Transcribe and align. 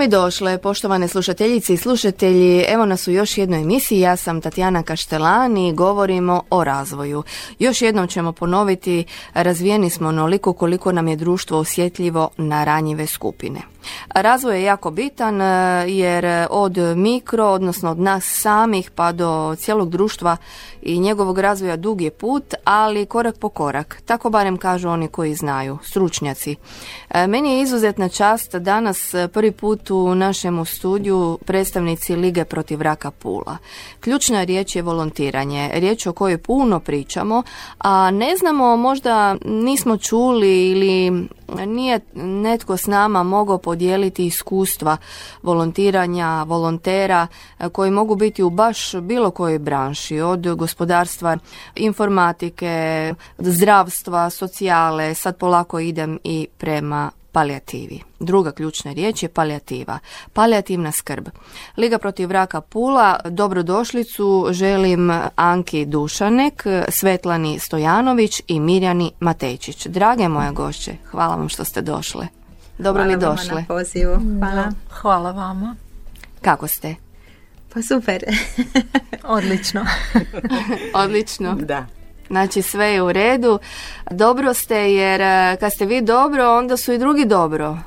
Dobro 0.00 0.18
mi 0.18 0.24
došle, 0.24 0.58
poštovane 0.58 1.08
slušateljice 1.08 1.74
i 1.74 1.76
slušatelji. 1.76 2.64
Evo 2.68 2.86
nas 2.86 3.08
u 3.08 3.10
još 3.10 3.38
jednoj 3.38 3.60
emisiji. 3.60 4.00
Ja 4.00 4.16
sam 4.16 4.40
Tatjana 4.40 4.82
Kaštelani 4.82 5.68
i 5.68 5.72
govorimo 5.72 6.42
o 6.50 6.64
razvoju. 6.64 7.22
Još 7.58 7.82
jednom 7.82 8.08
ćemo 8.08 8.32
ponoviti, 8.32 9.04
razvijeni 9.34 9.90
smo 9.90 10.08
onoliko 10.08 10.52
koliko 10.52 10.92
nam 10.92 11.08
je 11.08 11.16
društvo 11.16 11.58
osjetljivo 11.58 12.30
na 12.36 12.64
ranjive 12.64 13.06
skupine. 13.06 13.60
Razvoj 14.08 14.56
je 14.56 14.62
jako 14.62 14.90
bitan 14.90 15.42
e, 15.42 15.84
jer 15.88 16.46
od 16.50 16.76
mikro, 16.96 17.46
odnosno 17.46 17.90
od 17.90 17.98
nas 17.98 18.24
samih 18.24 18.90
pa 18.90 19.12
do 19.12 19.56
cijelog 19.58 19.90
društva 19.90 20.36
i 20.82 20.98
njegovog 20.98 21.38
razvoja 21.38 21.76
dug 21.76 22.00
je 22.00 22.10
put, 22.10 22.54
ali 22.64 23.06
korak 23.06 23.38
po 23.38 23.48
korak. 23.48 24.02
Tako 24.06 24.30
barem 24.30 24.56
kažu 24.56 24.88
oni 24.88 25.08
koji 25.08 25.34
znaju, 25.34 25.78
stručnjaci. 25.82 26.56
E, 27.10 27.26
meni 27.26 27.52
je 27.52 27.62
izuzetna 27.62 28.08
čast 28.08 28.54
danas 28.54 29.14
prvi 29.32 29.52
put 29.52 29.90
u 29.90 30.14
našem 30.14 30.64
studiju 30.64 31.38
predstavnici 31.44 32.16
Lige 32.16 32.44
protiv 32.44 32.82
raka 32.82 33.10
Pula. 33.10 33.56
Ključna 34.00 34.44
riječ 34.44 34.76
je 34.76 34.82
volontiranje, 34.82 35.70
riječ 35.74 36.06
o 36.06 36.12
kojoj 36.12 36.38
puno 36.38 36.80
pričamo, 36.80 37.42
a 37.78 38.10
ne 38.10 38.36
znamo, 38.36 38.76
možda 38.76 39.36
nismo 39.44 39.96
čuli 39.96 40.70
ili 40.70 41.28
nije 41.66 42.00
netko 42.14 42.76
s 42.76 42.86
nama 42.86 43.22
mogao 43.22 43.58
podijeliti 43.58 44.26
iskustva 44.26 44.96
volontiranja, 45.42 46.42
volontera 46.42 47.26
e, 47.58 47.68
koji 47.68 47.90
mogu 47.90 48.16
biti 48.16 48.42
u 48.42 48.50
baš 48.50 48.94
bilo 48.94 49.30
kojoj 49.30 49.58
branši, 49.58 50.20
od 50.20 50.56
gospodarstva, 50.56 51.38
informatike, 51.76 53.14
zdravstva, 53.38 54.30
socijale, 54.30 55.14
sad 55.14 55.36
polako 55.36 55.78
idem 55.78 56.18
i 56.24 56.48
prema 56.58 57.10
palijativi. 57.32 58.00
Druga 58.20 58.52
ključna 58.52 58.92
riječ 58.92 59.22
je 59.22 59.28
palijativa. 59.28 59.98
Palijativna 60.32 60.92
skrb. 60.92 61.28
Liga 61.76 61.98
protiv 61.98 62.30
raka 62.30 62.60
Pula, 62.60 63.20
dobrodošlicu 63.24 64.46
želim 64.50 65.10
Anki 65.36 65.84
Dušanek, 65.86 66.64
Svetlani 66.88 67.58
Stojanović 67.58 68.42
i 68.48 68.60
Mirjani 68.60 69.12
Matejčić. 69.20 69.86
Drage 69.86 70.28
moje 70.28 70.52
gošće, 70.52 70.92
hvala 71.10 71.36
vam 71.36 71.48
što 71.48 71.64
ste 71.64 71.82
došle. 71.82 72.26
Dobro 72.78 73.02
Hvala 73.02 73.16
mi 73.16 73.24
vama 73.24 73.36
došle. 73.36 73.54
na 73.54 73.64
pozivu. 73.68 74.16
Hvala. 74.38 74.72
Hvala 74.90 75.30
vama. 75.30 75.76
Kako 76.40 76.68
ste? 76.68 76.94
Pa 77.74 77.82
super. 77.82 78.24
Odlično. 79.24 79.86
Odlično. 81.04 81.54
Da. 81.54 81.86
Znači 82.30 82.62
sve 82.62 82.86
je 82.86 83.02
u 83.02 83.12
redu. 83.12 83.58
Dobro 84.10 84.54
ste 84.54 84.92
jer 84.92 85.20
eh, 85.20 85.56
kad 85.60 85.72
ste 85.72 85.86
vi 85.86 86.00
dobro, 86.00 86.58
onda 86.58 86.76
su 86.76 86.92
i 86.92 86.98
drugi 86.98 87.24
dobro. 87.24 87.78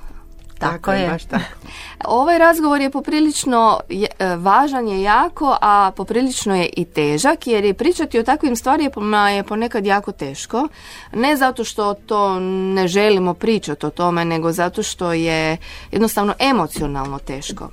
Tako 0.59 0.91
je. 0.91 1.09
Baš 1.09 1.23
tako. 1.23 1.43
Ovaj 2.05 2.37
razgovor 2.37 2.81
je 2.81 2.89
poprilično 2.89 3.79
je- 3.89 4.07
e, 4.19 4.35
važan 4.35 4.87
je 4.87 5.01
jako, 5.01 5.57
a 5.61 5.91
poprilično 5.95 6.55
je 6.55 6.65
i 6.67 6.85
težak 6.85 7.47
jer 7.47 7.65
je 7.65 7.73
pričati 7.73 8.19
o 8.19 8.23
takvim 8.23 8.55
stvarima 8.55 9.29
je 9.29 9.43
ponekad 9.43 9.85
jako 9.85 10.11
teško. 10.11 10.67
Ne 11.13 11.35
zato 11.37 11.63
što 11.63 11.93
to 11.93 12.39
ne 12.39 12.87
želimo 12.87 13.33
pričati 13.33 13.85
o 13.85 13.89
tome, 13.89 14.25
nego 14.25 14.51
zato 14.51 14.83
što 14.83 15.13
je 15.13 15.57
jednostavno 15.91 16.33
emocionalno 16.39 17.19
teško. 17.19 17.69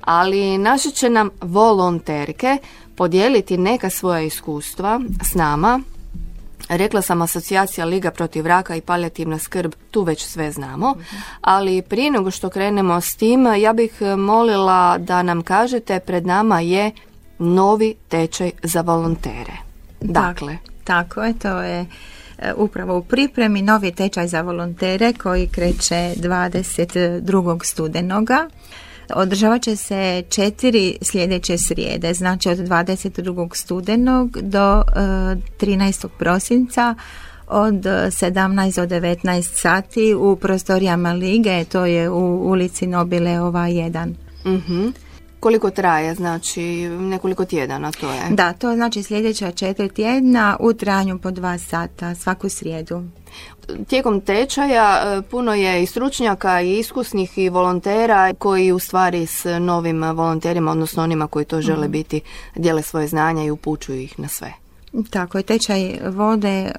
Ali 0.00 0.58
naše 0.58 0.90
će 0.90 1.10
nam 1.10 1.30
volonterke 1.40 2.58
podijeliti 2.94 3.56
neka 3.58 3.90
svoja 3.90 4.20
iskustva 4.20 5.00
s 5.24 5.34
nama, 5.34 5.80
Rekla 6.76 7.02
sam 7.02 7.22
asocijacija 7.22 7.86
Liga 7.86 8.10
protiv 8.10 8.46
raka 8.46 8.76
i 8.76 8.80
palijativna 8.80 9.38
skrb, 9.38 9.72
tu 9.90 10.02
već 10.02 10.24
sve 10.24 10.52
znamo, 10.52 10.94
ali 11.40 11.82
prije 11.82 12.10
nego 12.10 12.30
što 12.30 12.50
krenemo 12.50 13.00
s 13.00 13.16
tim, 13.16 13.46
ja 13.58 13.72
bih 13.72 13.92
e, 14.00 14.16
molila 14.16 14.98
da 14.98 15.22
nam 15.22 15.42
kažete, 15.42 16.00
pred 16.00 16.26
nama 16.26 16.60
je 16.60 16.90
novi 17.38 17.94
tečaj 18.08 18.50
za 18.62 18.80
volontere. 18.80 19.52
Dakle, 20.00 20.56
Tako 20.84 21.22
je, 21.22 21.38
to 21.38 21.60
je 21.60 21.86
e, 22.38 22.52
upravo 22.56 22.98
u 22.98 23.02
pripremi 23.02 23.62
novi 23.62 23.92
tečaj 23.92 24.26
za 24.26 24.40
volontere 24.40 25.12
koji 25.12 25.48
kreće 25.48 26.14
22. 26.16 27.64
studenoga. 27.64 28.48
Održavat 29.14 29.62
će 29.62 29.76
se 29.76 30.22
četiri 30.28 30.98
sljedeće 31.02 31.58
srijede, 31.58 32.14
znači 32.14 32.48
od 32.48 32.58
22. 32.58 33.56
studenog 33.56 34.38
do 34.42 34.82
e, 34.82 35.00
13. 35.60 36.08
prosinca 36.18 36.94
od 37.46 37.74
17 37.74 38.86
do 38.86 38.96
19 38.96 39.42
sati 39.42 40.14
u 40.14 40.36
prostorijama 40.36 41.12
Lige, 41.12 41.64
to 41.64 41.86
je 41.86 42.10
u 42.10 42.50
ulici 42.50 42.86
Nobileova 42.86 43.60
1. 43.60 44.14
mhm. 44.46 44.88
Koliko 45.42 45.70
traje, 45.70 46.14
znači 46.14 46.62
nekoliko 46.88 47.44
tjedana 47.44 47.92
to 47.92 48.10
je. 48.10 48.22
Da, 48.30 48.52
to 48.52 48.74
znači 48.74 49.02
sljedeća 49.02 49.50
četiri 49.50 49.88
tjedna 49.88 50.56
u 50.60 50.72
trajanju 50.72 51.18
po 51.18 51.30
dva 51.30 51.58
sata 51.58 52.14
svaku 52.14 52.48
srijedu. 52.48 53.02
Tijekom 53.88 54.20
tečaja 54.20 55.02
e, 55.04 55.22
puno 55.22 55.54
je 55.54 55.82
i 55.82 55.86
stručnjaka 55.86 56.60
i 56.60 56.78
iskusnih 56.78 57.38
i 57.38 57.48
volontera 57.48 58.34
koji 58.38 58.72
u 58.72 58.78
stvari 58.78 59.26
s 59.26 59.44
novim 59.60 60.02
volonterima, 60.02 60.70
odnosno 60.70 61.02
onima 61.02 61.26
koji 61.26 61.44
to 61.44 61.60
žele 61.60 61.88
biti, 61.88 62.20
dijele 62.56 62.82
svoje 62.82 63.08
znanja 63.08 63.44
i 63.44 63.50
upućuju 63.50 64.00
ih 64.00 64.18
na 64.18 64.28
sve. 64.28 64.52
Tako 65.10 65.38
je, 65.38 65.42
tečaj 65.42 65.98
vode 66.10 66.48
e, 66.48 66.72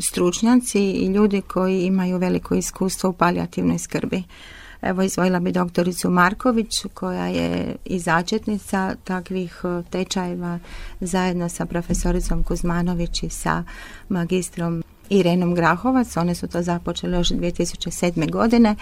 stručnjaci 0.00 0.80
i 0.80 1.06
ljudi 1.06 1.40
koji 1.40 1.82
imaju 1.82 2.18
veliko 2.18 2.54
iskustvo 2.54 3.10
u 3.10 3.12
palijativnoj 3.12 3.78
skrbi. 3.78 4.22
Evo 4.82 5.02
izvojila 5.02 5.40
bi 5.40 5.52
doktoricu 5.52 6.10
Marković 6.10 6.84
koja 6.94 7.26
je 7.26 7.76
i 7.84 7.98
začetnica 7.98 8.94
takvih 9.04 9.60
e, 9.64 9.82
tečajeva 9.90 10.58
zajedno 11.00 11.48
sa 11.48 11.66
profesoricom 11.66 12.42
Kuzmanović 12.42 13.22
i 13.22 13.28
sa 13.28 13.64
magistrom 14.08 14.82
Irenom 15.08 15.54
Grahovac. 15.54 16.16
One 16.16 16.34
su 16.34 16.48
to 16.48 16.62
započele 16.62 17.18
još 17.18 17.28
2007. 17.28 18.30
godine. 18.30 18.76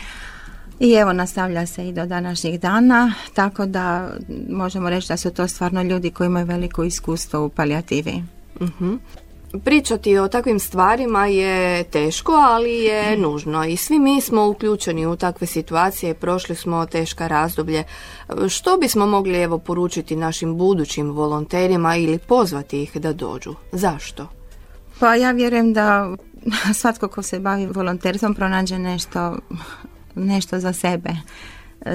I 0.81 0.93
evo 0.93 1.13
nastavlja 1.13 1.67
se 1.67 1.89
i 1.89 1.93
do 1.93 2.07
današnjih 2.07 2.61
dana, 2.61 3.13
tako 3.35 3.67
da 3.67 4.11
možemo 4.49 4.91
reći 4.91 5.09
da 5.09 5.17
su 5.17 5.31
to 5.31 5.49
stvarno 5.49 5.83
ljudi 5.83 6.11
koji 6.11 6.27
imaju 6.27 6.47
veliko 6.47 6.85
iskustvo 6.85 7.45
u 7.45 7.49
palijativi. 7.49 8.23
Mhm. 8.61 8.95
Pričati 9.65 10.19
o 10.19 10.29
takvim 10.29 10.61
stvarima 10.61 11.27
je 11.27 11.85
teško, 11.85 12.33
ali 12.33 12.71
je 12.71 13.17
nužno 13.17 13.65
i 13.65 13.77
svi 13.77 13.99
mi 13.99 14.21
smo 14.21 14.49
uključeni 14.49 15.07
u 15.07 15.17
takve 15.17 15.47
situacije, 15.47 16.15
prošli 16.15 16.57
smo 16.57 16.87
teška 16.87 17.27
razdoblje. 17.27 17.85
Što 18.49 18.77
bismo 18.77 19.07
mogli 19.07 19.43
evo 19.43 19.59
poručiti 19.59 20.17
našim 20.17 20.57
budućim 20.57 21.11
volonterima 21.11 21.97
ili 21.97 22.19
pozvati 22.19 22.83
ih 22.83 22.97
da 22.97 23.13
dođu? 23.13 23.55
Zašto? 23.73 24.27
Pa 25.01 25.15
ja 25.15 25.31
vjerujem 25.31 25.73
da 25.73 26.17
svatko 26.81 27.09
ko 27.09 27.23
se 27.23 27.41
bavi 27.41 27.67
volonterstvom 27.67 28.35
pronađe 28.35 28.79
nešto, 28.79 29.37
nešto 30.15 30.61
za 30.61 30.73
sebe 30.73 31.11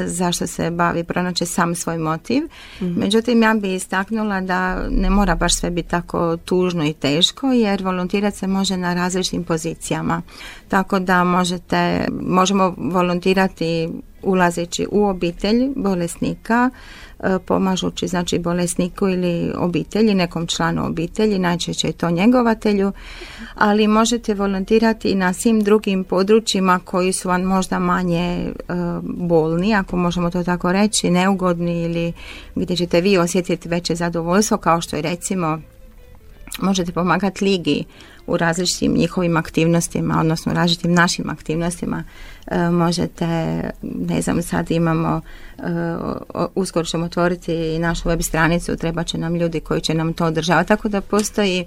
zašto 0.06 0.48
se 0.48 0.72
bavi, 0.72 1.04
pronaće 1.04 1.46
sam 1.46 1.76
svoj 1.76 1.98
motiv. 1.98 2.44
Međutim, 2.80 3.44
ja 3.44 3.54
bi 3.54 3.76
istaknula 3.76 4.42
da 4.42 4.88
ne 4.90 5.10
mora 5.10 5.36
baš 5.36 5.56
sve 5.56 5.70
biti 5.70 5.90
tako 5.90 6.38
tužno 6.38 6.86
i 6.86 6.94
teško, 6.94 7.48
jer 7.48 7.84
volontirati 7.84 8.38
se 8.38 8.48
može 8.48 8.78
na 8.78 8.94
različitim 8.94 9.44
pozicijama. 9.44 10.22
Tako 10.68 11.00
da 11.00 11.24
možete, 11.24 12.08
možemo 12.22 12.76
volontirati 12.78 13.90
ulazeći 14.22 14.88
u 14.92 15.06
obitelj 15.06 15.70
bolesnika, 15.76 16.70
pomažući 17.46 18.08
znači 18.08 18.40
bolesniku 18.40 19.10
ili 19.10 19.52
obitelji, 19.58 20.14
nekom 20.14 20.48
članu 20.48 20.86
obitelji, 20.86 21.40
najčešće 21.40 21.88
je 21.88 21.94
to 21.94 22.10
njegovatelju, 22.10 22.92
ali 23.56 23.88
možete 23.88 24.34
volontirati 24.34 25.10
i 25.10 25.16
na 25.16 25.34
svim 25.34 25.62
drugim 25.62 26.04
područjima 26.04 26.80
koji 26.86 27.14
su 27.14 27.30
vam 27.30 27.42
možda 27.42 27.80
manje 27.80 28.20
e, 28.20 28.52
bolni, 29.04 29.76
ako 29.76 29.98
možemo 29.98 30.30
to 30.30 30.44
tako 30.44 30.72
reći, 30.72 31.10
neugodni 31.10 31.84
ili 31.84 32.14
gdje 32.56 32.76
ćete 32.76 33.02
vi 33.02 33.18
osjetiti 33.18 33.70
veće 33.70 33.96
zadovoljstvo, 33.96 34.58
kao 34.58 34.82
što 34.82 34.96
je 34.96 35.02
recimo 35.02 35.62
možete 36.62 36.92
pomagati 36.92 37.46
ligi 37.46 37.84
u 38.28 38.38
različitim 38.38 38.94
njihovim 38.94 39.38
aktivnostima, 39.38 40.20
odnosno 40.20 40.54
različitim 40.54 40.94
našim 40.94 41.30
aktivnostima. 41.30 42.04
E, 42.48 42.70
možete, 42.70 43.26
ne 43.82 44.22
znam, 44.22 44.42
sad 44.42 44.72
imamo, 44.72 45.22
e, 45.58 45.62
uskoro 46.56 46.86
ćemo 46.86 47.06
otvoriti 47.06 47.54
i 47.54 47.80
našu 47.80 48.10
web 48.10 48.22
stranicu, 48.22 48.78
treba 48.78 49.04
će 49.04 49.18
nam 49.18 49.36
ljudi 49.36 49.60
koji 49.60 49.82
će 49.82 49.94
nam 49.94 50.14
to 50.14 50.26
održavati, 50.26 50.68
tako 50.68 50.90
da 50.90 51.02
postoji 51.02 51.66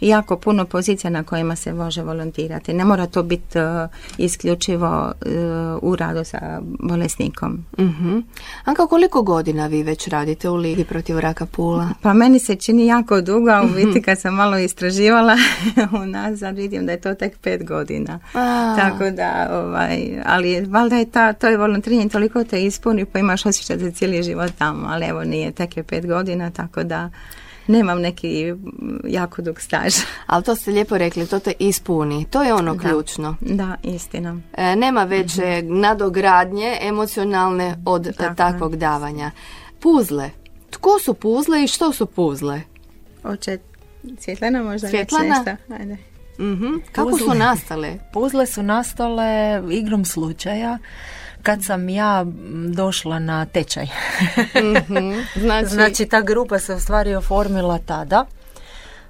jako 0.00 0.36
puno 0.36 0.64
pozicija 0.64 1.10
na 1.10 1.22
kojima 1.22 1.56
se 1.56 1.72
može 1.72 2.02
volontirati. 2.02 2.74
Ne 2.74 2.84
mora 2.84 3.06
to 3.06 3.22
biti 3.22 3.58
e, 3.58 3.88
isključivo 4.18 5.12
e, 5.26 5.28
u 5.82 5.96
radu 5.96 6.24
sa 6.24 6.60
bolesnikom. 6.62 7.64
uh 7.78 8.22
Anka, 8.64 8.86
koliko 8.86 9.22
godina 9.22 9.66
vi 9.66 9.82
već 9.82 10.08
radite 10.08 10.48
u 10.48 10.56
Ligi 10.56 10.84
protiv 10.84 11.18
raka 11.18 11.46
pula? 11.46 11.88
Pa 12.02 12.12
meni 12.12 12.38
se 12.38 12.56
čini 12.56 12.86
jako 12.86 13.20
dugo, 13.20 13.50
a 13.50 13.62
u 13.62 13.68
biti 13.68 14.02
kad 14.02 14.20
sam 14.20 14.34
malo 14.34 14.58
istraživala 14.58 15.36
unazad 16.02 16.56
vidim 16.56 16.86
da 16.86 16.92
je 16.92 17.00
to 17.00 17.14
tek 17.14 17.38
pet 17.38 17.66
godina. 17.66 18.18
Tako 18.76 19.10
da, 19.10 19.48
ovaj, 19.52 20.22
ali 20.24 20.60
valjda 20.60 20.96
je 20.96 21.10
ta, 21.10 21.32
to 21.32 21.48
je 21.48 21.56
volontiranje 21.56 22.08
toliko 22.08 22.44
te 22.44 22.64
ispuni 22.64 23.04
pa 23.04 23.18
imaš 23.18 23.46
osjećaj 23.46 23.78
za 23.78 23.90
cijeli 23.90 24.22
život 24.22 24.50
tamo, 24.58 24.86
ali 24.90 25.06
evo 25.06 25.24
nije, 25.24 25.52
tek 25.52 25.76
je 25.76 25.82
pet 25.82 26.06
godina, 26.06 26.50
tako 26.50 26.82
da 26.82 27.10
nemam 27.66 28.00
neki 28.00 28.54
jako 29.04 29.42
dug 29.42 29.60
staž. 29.60 29.94
Ali 30.26 30.44
to 30.44 30.56
ste 30.56 30.70
lijepo 30.70 30.98
rekli, 30.98 31.26
to 31.26 31.38
te 31.38 31.52
ispuni. 31.58 32.24
To 32.30 32.42
je 32.42 32.54
ono 32.54 32.78
ključno. 32.78 33.36
Da, 33.40 33.76
istina. 33.82 34.36
E, 34.56 34.76
nema 34.76 35.04
veće 35.04 35.62
nadogradnje 35.62 36.78
emocionalne 36.80 37.76
od 37.84 38.16
takvog 38.36 38.76
davanja. 38.76 39.30
Puzle. 39.80 40.30
Tko 40.70 40.98
su 40.98 41.14
puzle 41.14 41.64
i 41.64 41.66
što 41.66 41.92
su 41.92 42.06
puzle? 42.06 42.60
Oče 43.24 43.58
Svjetlana 44.20 44.62
možda 44.62 44.88
Svjetlana? 44.88 45.56
Ajde. 45.78 45.96
Mhm. 46.38 46.74
Kako 46.92 47.18
su 47.18 47.34
nastale? 47.34 47.98
Puzle 48.12 48.46
su 48.46 48.62
nastale 48.62 49.62
igrom 49.70 50.04
slučaja 50.04 50.78
kad 51.46 51.64
sam 51.64 51.88
ja 51.88 52.24
došla 52.74 53.18
na 53.18 53.44
tečaj. 53.44 53.84
mm 53.84 55.14
znači... 55.40 55.68
znači 55.68 56.06
ta 56.06 56.20
grupa 56.20 56.58
se 56.58 56.74
u 56.74 56.80
stvari 56.80 57.14
oformila 57.14 57.78
tada. 57.78 58.24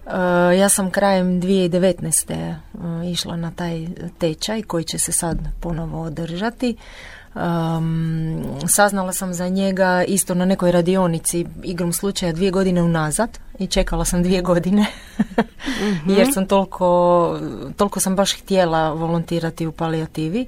Uh, 0.06 0.12
ja 0.59 0.69
sam 0.69 0.91
krajem 0.91 1.43
2019. 1.43 2.55
Uh, 2.75 3.12
išla 3.12 3.37
na 3.37 3.50
taj 3.50 3.87
tečaj 4.19 4.62
koji 4.62 4.85
će 4.85 4.99
se 4.99 5.12
sad 5.12 5.38
ponovo 5.61 6.03
održati. 6.03 6.77
Um, 7.35 8.44
saznala 8.69 9.12
sam 9.12 9.35
za 9.35 9.49
njega 9.49 10.05
isto 10.09 10.35
na 10.35 10.44
nekoj 10.44 10.73
radionici 10.73 11.47
igrom 11.62 11.93
slučaja 11.93 12.33
dvije 12.33 12.50
godine 12.50 12.83
unazad 12.83 13.38
i 13.59 13.67
čekala 13.67 14.05
sam 14.05 14.23
dvije 14.23 14.43
godine 14.43 14.87
mhm. 15.81 16.11
jer 16.19 16.33
sam 16.33 16.47
toliko, 16.47 17.41
toliko 17.77 18.00
sam 18.00 18.17
baš 18.17 18.33
htjela 18.33 18.93
volontirati 18.93 19.67
u 19.67 19.73
palijativi 19.73 20.47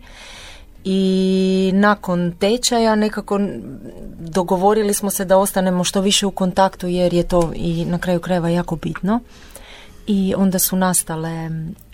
i 0.84 1.70
nakon 1.74 2.32
tečaja 2.40 2.94
nekako 2.94 3.40
dogovorili 4.18 4.94
smo 4.94 5.10
se 5.10 5.24
da 5.24 5.38
ostanemo 5.38 5.84
što 5.84 6.00
više 6.00 6.26
u 6.26 6.30
kontaktu 6.30 6.88
jer 6.88 7.14
je 7.14 7.22
to 7.22 7.52
i 7.54 7.84
na 7.84 7.98
kraju 7.98 8.20
krajeva 8.20 8.48
jako 8.48 8.76
bitno 8.76 9.20
i 10.06 10.34
onda 10.36 10.58
su 10.58 10.76
nastale 10.76 11.50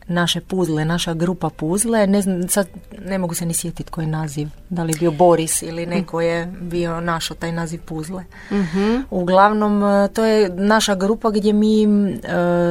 naše 0.07 0.41
puzle, 0.41 0.85
naša 0.85 1.15
grupa 1.15 1.51
puzle, 1.51 2.07
ne 2.07 2.23
znam, 2.23 2.49
sad 2.49 2.67
ne 2.99 3.19
mogu 3.19 3.35
se 3.35 3.47
ni 3.47 3.55
sjetiti 3.55 3.91
koji 3.91 4.05
je 4.05 4.11
naziv, 4.11 4.49
da 4.71 4.83
li 4.83 4.93
je 4.93 4.99
bio 4.99 5.11
Boris 5.11 5.63
ili 5.63 5.87
neko 5.87 6.21
je 6.21 6.53
bio 6.61 7.01
našo 7.01 7.35
taj 7.35 7.53
naziv 7.53 7.81
puzle. 7.85 8.25
Mhm. 8.53 8.97
Uglavnom, 9.11 9.83
to 10.15 10.25
je 10.25 10.49
naša 10.49 10.95
grupa 10.95 11.31
gdje 11.31 11.53
mi 11.53 11.87
uh, 11.87 12.13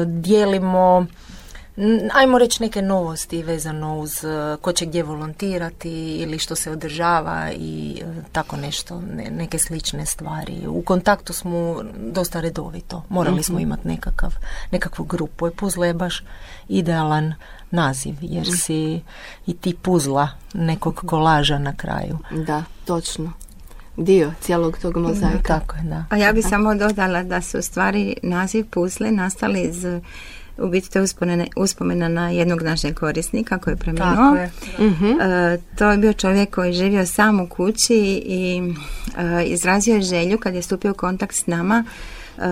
dijelimo 0.08 1.06
ajmo 2.14 2.38
reći 2.38 2.64
neke 2.64 2.82
novosti 2.82 3.44
vezano 3.44 4.00
uz 4.00 4.24
e, 4.24 4.58
ko 4.62 4.72
će 4.74 4.86
gdje 4.86 5.04
volontirati 5.04 6.16
ili 6.16 6.40
što 6.40 6.56
se 6.56 6.72
održava 6.72 7.52
i 7.52 8.02
e, 8.02 8.06
tako 8.32 8.58
nešto, 8.58 9.02
neke 9.32 9.60
slične 9.60 10.06
stvari. 10.06 10.68
U 10.68 10.82
kontaktu 10.82 11.34
smo 11.34 11.82
dosta 11.98 12.40
redovito. 12.40 13.04
Morali 13.10 13.44
smo 13.44 13.56
mhm. 13.56 13.64
imati 13.64 13.88
nekakav, 13.88 14.34
nekakvu 14.72 15.06
grupu. 15.06 15.48
I 15.48 15.52
puzle 15.52 15.88
je 15.88 15.94
baš 15.94 16.24
idealan 16.68 17.34
naziv 17.72 18.16
jer 18.22 18.48
mhm. 18.48 18.56
si 18.56 19.02
i 19.46 19.54
ti 19.54 19.76
puzla 19.82 20.28
nekog 20.54 21.04
kolaža 21.06 21.58
na 21.58 21.76
kraju. 21.76 22.18
Da, 22.46 22.64
točno 22.86 23.34
dio 23.98 24.32
cijelog 24.42 24.78
tog 24.78 24.98
mozaika. 24.98 25.60
Tako 25.60 25.76
je, 25.76 25.84
da. 25.84 26.06
A 26.10 26.18
ja 26.18 26.34
bih 26.34 26.46
samo 26.50 26.76
dodala 26.76 27.24
da 27.24 27.42
su 27.42 27.62
stvari 27.62 28.16
naziv 28.24 28.66
puzle 28.70 29.12
nastali 29.12 29.62
iz 29.62 29.86
u 30.58 30.68
biti 30.68 30.92
to 30.92 31.00
je 31.00 31.06
uspomena 31.56 32.08
na 32.08 32.30
jednog 32.30 32.62
našeg 32.62 32.96
korisnika 32.96 33.58
koji 33.58 33.72
je 33.72 33.78
preminuo. 33.78 34.38
Mhm. 34.80 35.06
E, 35.06 35.60
to 35.78 35.92
je 35.92 35.98
bio 35.98 36.14
čovjek 36.14 36.56
koji 36.56 36.68
je 36.68 36.74
živio 36.74 37.06
sam 37.06 37.40
u 37.40 37.48
kući 37.48 38.24
i 38.26 38.74
e, 39.18 39.44
izrazio 39.46 39.96
je 39.96 40.02
želju 40.02 40.38
kad 40.38 40.56
je 40.56 40.62
stupio 40.62 40.92
u 40.92 40.94
kontakt 40.94 41.36
s 41.36 41.48
nama 41.48 41.84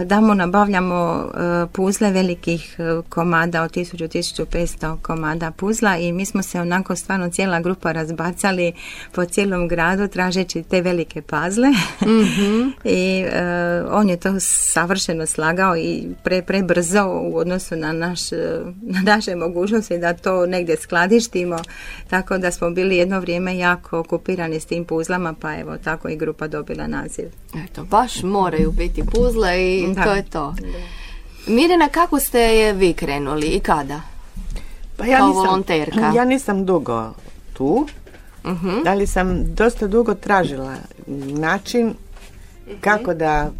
da 0.05 0.21
mu 0.21 0.35
nabavljamo 0.35 1.29
e, 1.33 1.67
puzle 1.73 2.11
velikih 2.11 2.75
e, 2.79 3.01
komada 3.09 3.63
od 3.63 3.71
1000-1500 3.71 4.97
komada 5.01 5.51
puzla 5.51 5.97
i 5.97 6.13
mi 6.13 6.25
smo 6.25 6.43
se 6.43 6.61
onako 6.61 6.95
stvarno 6.95 7.29
cijela 7.29 7.59
grupa 7.59 7.91
razbacali 7.91 8.73
po 9.11 9.25
cijelom 9.25 9.67
gradu 9.67 10.07
tražeći 10.07 10.63
te 10.63 10.81
velike 10.81 11.21
pazle 11.21 11.69
mhm. 12.01 12.69
i 12.99 13.25
on 13.91 14.09
je 14.09 14.17
to 14.17 14.39
savršeno 14.39 15.25
slagao 15.25 15.77
i 15.77 16.07
pre, 16.23 16.41
prebrzo 16.41 17.05
u 17.05 17.37
odnosu 17.37 17.75
na, 17.75 17.93
naš, 17.93 18.31
na 18.81 19.01
naše 19.01 19.35
mogućnosti 19.35 19.97
da 19.97 20.13
to 20.13 20.45
negdje 20.45 20.77
skladištimo 20.77 21.57
tako 22.09 22.37
da 22.37 22.51
smo 22.51 22.69
bili 22.69 22.97
jedno 22.97 23.19
vrijeme 23.19 23.57
jako 23.57 23.99
okupirani 23.99 24.59
s 24.59 24.65
tim 24.65 24.85
puzlama 24.85 25.33
pa 25.41 25.59
evo 25.59 25.77
tako 25.83 26.09
i 26.09 26.15
grupa 26.15 26.47
dobila 26.47 26.87
naziv. 26.87 27.25
Eto, 27.65 27.83
baš 27.83 28.23
moraju 28.23 28.71
biti 28.71 29.03
puzle 29.13 29.63
i 29.63 29.70
i 29.79 29.95
to 30.03 30.13
je 30.13 30.23
to. 30.23 30.55
Mirjana, 31.47 31.89
kako 31.89 32.19
ste 32.19 32.39
je 32.39 32.73
vi 32.73 32.93
krenuli 32.93 33.47
i 33.47 33.59
kada? 33.59 34.01
Pa 34.97 35.05
ja 35.05 35.17
Kao 35.17 35.27
nisam, 35.27 35.43
volonterka. 35.43 36.11
Ja 36.15 36.25
nisam 36.25 36.65
dugo 36.65 37.13
tu, 37.53 37.87
uh 38.43 38.87
ali 38.87 39.07
sam 39.07 39.55
dosta 39.55 39.87
dugo 39.87 40.13
tražila 40.13 40.75
način 41.37 41.93
kako 42.81 43.13
da 43.13 43.51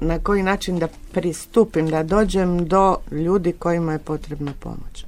na 0.00 0.18
koji 0.18 0.42
način 0.42 0.78
da 0.78 0.88
pristupim, 1.12 1.88
da 1.90 2.02
dođem 2.02 2.68
do 2.68 2.96
ljudi 3.10 3.52
kojima 3.52 3.92
je 3.92 3.98
potrebna 3.98 4.52
pomoć. 4.60 5.04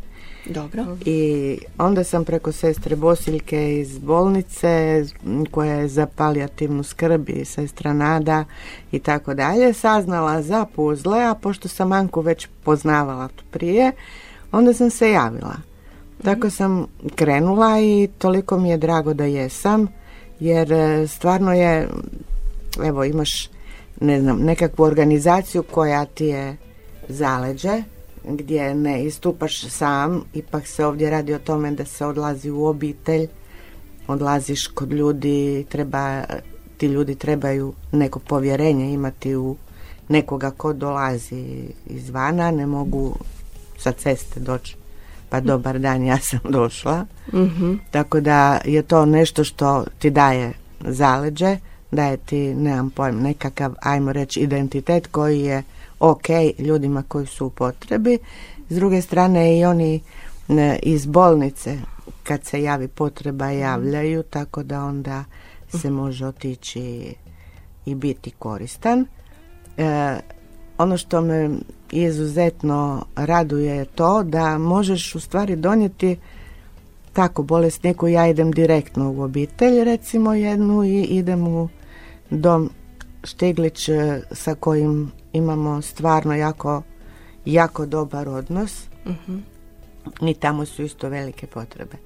Dobro. 0.47 0.85
I 1.05 1.59
onda 1.79 2.05
sam 2.05 2.25
preko 2.25 2.53
sestre 2.53 2.97
Bosiljke 2.97 3.81
iz 3.81 3.99
bolnice 3.99 5.05
koja 5.51 5.75
je 5.75 5.89
za 5.89 6.07
palijativnu 6.07 6.83
skrb 6.83 7.29
i 7.29 7.45
sestra 7.45 7.93
Nada 7.93 8.45
i 8.93 8.99
tako 8.99 9.35
dalje 9.35 9.73
saznala 9.73 10.43
za 10.43 10.67
puzle, 10.75 11.25
a 11.25 11.35
pošto 11.35 11.69
sam 11.69 11.93
Anku 11.93 12.21
već 12.21 12.49
poznavala 12.65 13.29
prije, 13.51 13.93
onda 14.53 14.73
sam 14.73 14.91
se 14.91 15.11
javila. 15.11 15.55
Tako 16.23 16.51
sam 16.51 16.87
krenula 17.15 17.81
i 17.81 18.09
toliko 18.19 18.59
mi 18.59 18.71
je 18.71 18.79
drago 18.79 19.15
da 19.15 19.25
jesam, 19.25 19.87
jer 20.41 20.73
e, 20.73 21.07
stvarno 21.07 21.53
je, 21.53 21.89
evo 22.85 23.05
imaš 23.05 23.51
ne 24.01 24.21
znam, 24.21 24.39
nekakvu 24.39 24.83
organizaciju 24.83 25.63
koja 25.63 26.05
ti 26.05 26.27
je 26.27 26.57
zaleđe, 27.09 27.83
gdje 28.25 28.75
ne 28.75 29.05
istupaš 29.05 29.65
sam, 29.69 30.25
ipak 30.35 30.67
se 30.67 30.87
ovdje 30.87 31.11
radi 31.11 31.35
o 31.35 31.39
tome 31.39 31.71
da 31.71 31.85
se 31.85 32.07
odlazi 32.07 32.51
u 32.51 32.65
obitelj, 32.65 33.27
odlaziš 34.07 34.67
kod 34.67 34.93
ljudi, 34.93 35.67
treba, 35.69 36.25
ti 36.77 36.87
ljudi 36.87 37.15
trebaju 37.15 37.73
neko 37.93 38.19
povjerenje 38.19 38.93
imati 38.93 39.37
u 39.37 39.57
nekoga 40.09 40.51
ko 40.51 40.73
dolazi 40.73 41.69
izvana, 41.87 42.51
ne 42.51 42.67
mogu 42.67 43.15
sa 43.79 43.93
ceste 43.93 44.41
doći 44.41 44.77
pa 45.35 45.41
dobar 45.41 45.79
dan, 45.79 46.03
ja 46.03 46.19
sam 46.19 46.39
došla. 46.49 47.07
mm 47.33 47.75
Tako 47.91 48.21
da 48.21 48.61
je 48.65 48.83
to 48.83 49.07
nešto 49.07 49.45
što 49.45 49.85
ti 49.99 50.11
daje 50.11 50.53
zaleđe, 50.81 51.57
daje 51.91 52.17
ti, 52.17 52.55
nemam 52.55 52.91
pojma, 52.91 53.21
nekakav, 53.21 53.75
ajmo 53.83 54.13
reći, 54.13 54.41
identitet 54.41 55.07
koji 55.07 55.41
je 55.41 55.63
ok 56.11 56.29
ljudima 56.59 57.03
koji 57.03 57.27
su 57.27 57.47
u 57.47 57.51
potrebi. 57.51 58.19
S 58.69 58.75
druge 58.75 59.03
strane 59.03 59.59
i 59.59 59.65
oni 59.65 60.01
iz 60.83 61.07
bolnice 61.07 61.79
kad 62.23 62.45
se 62.45 62.63
javi 62.63 62.89
potreba 62.89 63.51
javljaju 63.51 64.23
tako 64.23 64.63
da 64.63 64.85
onda 64.85 65.25
se 65.69 65.91
može 65.91 66.27
otići 66.27 67.15
i 67.87 67.95
biti 67.95 68.31
koristan. 68.31 69.07
E, 69.77 70.17
ono 70.79 70.97
što 70.97 71.21
me 71.21 71.51
izuzetno 71.91 73.07
raduje 73.17 73.77
je 73.77 73.85
to 73.85 74.23
da 74.23 74.59
možeš 74.59 75.15
u 75.15 75.21
stvari 75.21 75.57
donijeti 75.57 76.17
tako 77.13 77.43
bolesniku 77.43 78.09
ja 78.09 78.27
idem 78.27 78.51
direktno 78.51 79.13
u 79.13 79.23
obitelj 79.23 79.85
recimo 79.85 80.35
jednu 80.35 80.85
i 80.85 81.03
idem 81.03 81.47
u 81.49 81.69
dom 82.31 82.71
Štiglić 83.25 83.89
e, 83.89 84.23
sa 84.33 84.55
kojim 84.55 85.13
imamo 85.35 85.83
stvarno 85.83 86.35
jako, 86.35 86.83
jako 87.45 87.87
dobar 87.87 88.29
odnos. 88.29 88.89
uh 89.07 89.39
I 90.21 90.35
tamo 90.35 90.67
su 90.67 90.83
isto 90.83 91.09
velike 91.09 91.47
potrebe. 91.47 91.97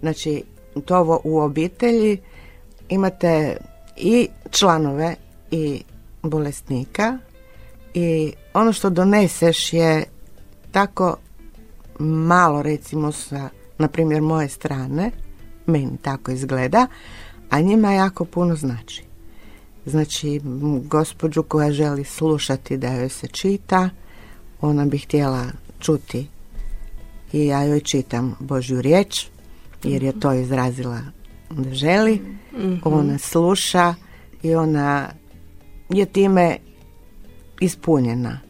Znači, 0.00 0.42
to 0.84 1.20
u 1.24 1.38
obitelji 1.38 2.18
imate 2.88 3.56
i 3.96 4.28
članove 4.50 5.14
i 5.50 5.82
bolesnika 6.22 7.18
i 7.94 8.32
ono 8.54 8.72
što 8.72 8.90
doneseš 8.90 9.72
je 9.72 10.04
tako 10.72 11.16
malo 11.98 12.62
recimo 12.62 13.12
sa, 13.12 13.48
na 13.78 13.88
primjer, 13.88 14.22
moje 14.22 14.48
strane, 14.48 15.10
meni 15.66 15.98
tako 16.02 16.30
izgleda, 16.30 16.86
a 17.50 17.60
njima 17.60 17.92
jako 17.92 18.24
puno 18.24 18.56
znači. 18.56 19.09
Znači, 19.86 20.40
gospođu 20.84 21.42
koja 21.42 21.72
želi 21.72 22.04
slušati 22.04 22.76
da 22.76 22.92
joj 22.92 23.08
se 23.08 23.26
čita, 23.26 23.90
ona 24.60 24.84
bi 24.84 24.98
htjela 24.98 25.46
čuti 25.78 26.26
i 27.32 27.46
ja 27.46 27.62
joj 27.62 27.80
čitam 27.80 28.36
Božju 28.40 28.80
riječ, 28.80 29.26
jer 29.82 30.02
je 30.02 30.20
to 30.20 30.32
izrazila 30.32 31.00
da 31.50 31.74
želi. 31.74 32.20
Mhm. 32.52 32.74
Ona 32.84 33.18
sluša 33.18 33.94
i 34.42 34.54
ona 34.54 35.10
je 35.88 36.06
time 36.06 36.56
ispunjena. 37.60 38.40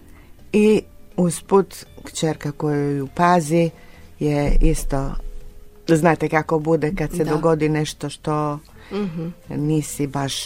I 0.53 0.83
usput 1.17 1.75
kćerka 2.05 2.53
koju 2.53 2.97
ju 2.97 3.09
pazi 3.15 3.71
je 4.19 4.59
isto 4.61 5.15
znate 5.89 6.29
kako 6.29 6.59
bude 6.59 6.95
kad 6.95 7.11
se 7.17 7.25
dogodi 7.25 7.69
nešto 7.69 8.09
što 8.11 8.59
mhm. 8.93 9.29
nisi 9.49 10.07
baš 10.07 10.45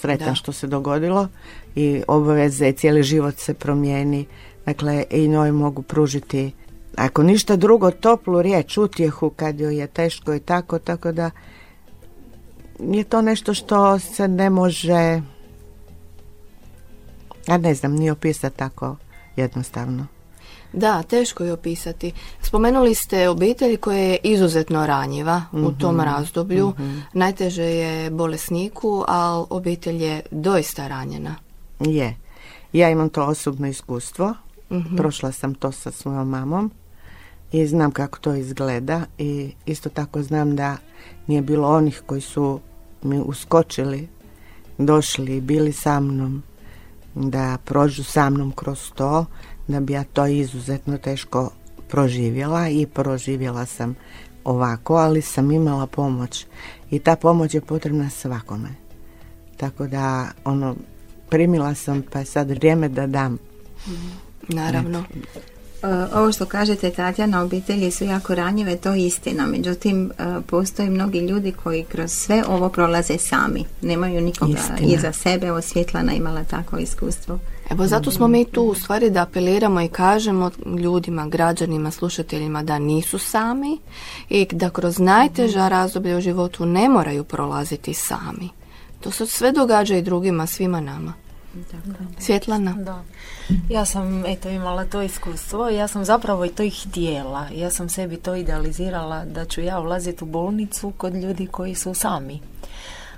sretan 0.00 0.34
što 0.34 0.52
se 0.52 0.66
dogodilo 0.66 1.28
i 1.74 2.02
obaveze 2.08 2.68
i 2.68 2.72
cijeli 2.72 3.02
život 3.02 3.38
se 3.38 3.54
promijeni 3.54 4.26
dakle 4.66 5.04
i 5.10 5.28
njoj 5.28 5.52
mogu 5.52 5.82
pružiti 5.82 6.52
ako 6.96 7.22
ništa 7.22 7.56
drugo 7.56 7.90
toplu 7.90 8.42
riječ 8.42 8.78
utjehu 8.78 9.30
kad 9.30 9.60
joj 9.60 9.76
je 9.76 9.86
teško 9.86 10.34
i 10.34 10.40
tako 10.40 10.78
tako 10.78 11.12
da 11.12 11.30
je 12.78 13.04
to 13.04 13.22
nešto 13.22 13.54
što 13.54 13.98
se 13.98 14.28
ne 14.28 14.50
može 14.50 15.20
ja 17.48 17.58
ne 17.58 17.74
znam 17.74 17.92
ni 17.92 18.10
opisati 18.10 18.56
tako 18.56 18.96
jednostavno. 19.36 20.17
Da, 20.72 21.02
teško 21.02 21.44
je 21.44 21.52
opisati. 21.52 22.12
Spomenuli 22.42 22.94
ste 22.94 23.28
obitelj 23.28 23.76
koja 23.76 23.98
je 23.98 24.18
izuzetno 24.22 24.86
ranjiva 24.86 25.42
u 25.52 25.72
tom 25.72 25.94
mhm, 25.96 26.04
razdoblju. 26.04 26.68
mm 26.68 27.02
Najteže 27.12 27.64
je 27.64 28.10
bolesniku, 28.10 29.04
ali 29.08 29.46
obitelj 29.50 30.02
je 30.04 30.22
doista 30.30 30.88
ranjena. 30.88 31.34
Je. 31.80 32.16
Ja 32.72 32.90
imam 32.90 33.08
to 33.08 33.26
osobno 33.26 33.66
iskustvo. 33.66 34.34
Mhm. 34.70 34.96
Prošla 34.96 35.32
sam 35.32 35.54
to 35.54 35.72
sa 35.72 35.90
svojom 35.90 36.28
mamom 36.28 36.70
i 37.52 37.66
znam 37.66 37.90
kako 37.90 38.18
to 38.18 38.34
izgleda 38.34 39.02
i 39.18 39.52
isto 39.66 39.88
tako 39.88 40.22
znam 40.22 40.56
da 40.56 40.76
nije 41.26 41.42
bilo 41.42 41.68
onih 41.68 42.02
koji 42.06 42.20
su 42.20 42.60
mi 43.02 43.18
uskočili, 43.18 44.08
došli 44.78 45.36
i 45.36 45.40
bili 45.40 45.72
sa 45.72 46.00
mnom 46.00 46.42
da 47.14 47.58
prođu 47.64 48.04
sa 48.04 48.30
mnom 48.30 48.52
kroz 48.52 48.92
to, 48.94 49.26
da 49.68 49.80
bi 49.80 49.92
ja 49.92 50.04
to 50.04 50.26
izuzetno 50.26 50.98
teško 50.98 51.50
proživjela 51.88 52.68
i 52.68 52.86
proživjela 52.86 53.66
sam 53.66 53.94
ovako, 54.44 54.94
ali 54.94 55.22
sam 55.22 55.50
imala 55.50 55.86
pomoć 55.86 56.46
i 56.90 56.98
ta 56.98 57.16
pomoć 57.16 57.54
je 57.54 57.60
potrebna 57.60 58.10
svakome. 58.10 58.68
Tako 59.56 59.86
da, 59.86 60.28
ono, 60.44 60.76
primila 61.28 61.74
sam 61.74 62.02
pa 62.12 62.18
je 62.18 62.24
sad 62.24 62.50
vrijeme 62.50 62.88
da 62.88 63.06
dam. 63.06 63.38
Naravno. 64.48 65.04
E, 65.82 65.86
ovo 66.14 66.32
što 66.32 66.46
kažete 66.46 66.90
Tatjana, 66.90 67.42
obitelji 67.42 67.90
su 67.90 68.04
jako 68.04 68.34
ranjive, 68.34 68.76
to 68.76 68.92
je 68.92 69.06
istina. 69.06 69.46
Međutim, 69.46 70.10
e, 70.18 70.40
postoje 70.46 70.90
mnogi 70.90 71.18
ljudi 71.18 71.52
koji 71.52 71.84
kroz 71.84 72.12
sve 72.12 72.44
ovo 72.48 72.68
prolaze 72.68 73.18
sami. 73.18 73.64
Nemaju 73.82 74.20
nikoga 74.20 74.58
iza 74.80 75.12
sebe. 75.12 75.52
Osvjetlana 75.52 76.12
imala 76.12 76.44
takvo 76.44 76.78
iskustvo. 76.78 77.38
Evo 77.70 77.86
zato 77.86 78.10
smo 78.10 78.28
mi 78.28 78.44
tu 78.44 78.62
u 78.62 78.74
stvari 78.74 79.10
da 79.10 79.22
apeliramo 79.22 79.80
i 79.80 79.88
kažemo 79.88 80.50
ljudima, 80.78 81.26
građanima, 81.26 81.90
slušateljima 81.90 82.62
da 82.62 82.78
nisu 82.78 83.18
sami 83.18 83.78
i 84.28 84.46
da 84.52 84.70
kroz 84.70 84.98
najteža 84.98 85.68
razdoblja 85.68 86.16
u 86.16 86.20
životu 86.20 86.66
ne 86.66 86.88
moraju 86.88 87.24
prolaziti 87.24 87.94
sami. 87.94 88.48
To 89.00 89.10
se 89.10 89.26
sve 89.26 89.52
događa 89.52 89.96
i 89.96 90.02
drugima, 90.02 90.46
svima 90.46 90.80
nama. 90.80 91.12
Svjetlana? 92.18 92.72
Da. 92.72 93.02
Ja 93.70 93.84
sam 93.84 94.26
eto 94.26 94.48
imala 94.48 94.84
to 94.84 95.02
iskustvo, 95.02 95.68
ja 95.68 95.88
sam 95.88 96.04
zapravo 96.04 96.44
i 96.44 96.48
to 96.48 96.62
i 96.62 96.70
htjela. 96.70 97.46
Ja 97.54 97.70
sam 97.70 97.88
sebi 97.88 98.16
to 98.16 98.34
idealizirala 98.34 99.24
da 99.24 99.44
ću 99.44 99.60
ja 99.60 99.80
ulaziti 99.80 100.24
u 100.24 100.26
bolnicu 100.26 100.92
kod 100.96 101.14
ljudi 101.14 101.46
koji 101.46 101.74
su 101.74 101.94
sami. 101.94 102.40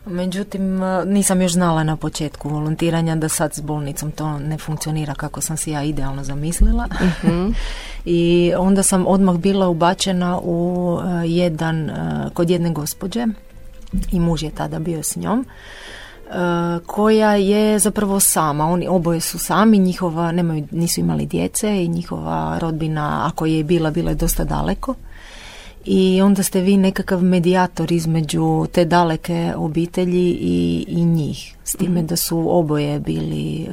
Međutim, 0.07 0.81
nisam 1.07 1.43
još 1.43 1.53
znala 1.53 1.85
na 1.85 1.97
početku 1.97 2.49
volontiranja 2.49 3.17
da 3.17 3.29
sad 3.29 3.55
s 3.55 3.61
bolnicom 3.61 4.11
to 4.11 4.39
ne 4.39 4.59
funkcionira 4.59 5.15
kako 5.15 5.41
sam 5.41 5.57
si 5.57 5.71
ja 5.71 5.83
idealno 5.83 6.25
zamislila. 6.25 6.87
Mhm. 7.01 7.49
I 8.05 8.53
onda 8.59 8.83
sam 8.83 9.07
odmah 9.07 9.37
bila 9.37 9.69
ubačena 9.69 10.39
u 10.43 10.99
eh, 11.03 11.29
jedan, 11.29 11.91
eh, 11.91 12.31
kod 12.35 12.51
jedne 12.51 12.71
gospođe 12.71 13.27
i 14.13 14.21
muž 14.21 14.43
je 14.43 14.51
tada 14.51 14.79
bio 14.79 15.03
s 15.03 15.17
njom 15.17 15.47
koja 16.87 17.35
je 17.35 17.79
zapravo 17.79 18.21
sama. 18.21 18.67
Oni 18.67 18.89
oboje 18.89 19.21
su 19.21 19.39
sami, 19.39 19.79
njihova 19.79 20.33
nemaju, 20.33 20.67
nisu 20.71 21.01
imali 21.01 21.27
djece 21.27 21.85
i 21.85 21.89
njihova 21.89 22.59
rodbina, 22.59 23.23
ako 23.27 23.47
je 23.47 23.65
bila, 23.65 23.91
bila 23.91 24.11
je 24.11 24.15
dosta 24.15 24.45
daleko. 24.45 24.95
I 25.85 26.23
onda 26.23 26.43
ste 26.43 26.61
vi 26.61 26.77
nekakav 26.77 27.23
medijator 27.23 27.93
između 27.93 28.67
te 28.73 28.85
daleke 28.85 29.53
obitelji 29.57 30.31
i, 30.31 30.85
i 30.89 31.05
njih. 31.05 31.57
S 31.65 31.73
time 31.73 32.01
mhm. 32.01 32.07
da 32.07 32.17
su 32.17 32.59
oboje 32.59 33.01
bili 33.01 33.63
e, 33.63 33.67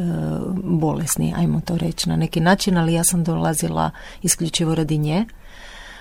bolesni, 0.64 1.34
ajmo 1.38 1.62
to 1.66 1.78
reći 1.78 2.10
na 2.10 2.16
neki 2.16 2.40
način, 2.40 2.78
ali 2.78 2.94
ja 2.94 3.04
sam 3.04 3.24
dolazila 3.24 3.92
isključivo 4.22 4.76
radi 4.76 4.98
nje. 4.98 5.26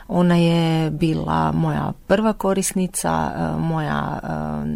Ona 0.08 0.36
je 0.36 0.90
bila 0.90 1.52
moja 1.52 1.92
prva 2.06 2.32
korisnica, 2.32 3.32
e, 3.36 3.60
moja 3.60 4.20
e, 4.22 4.26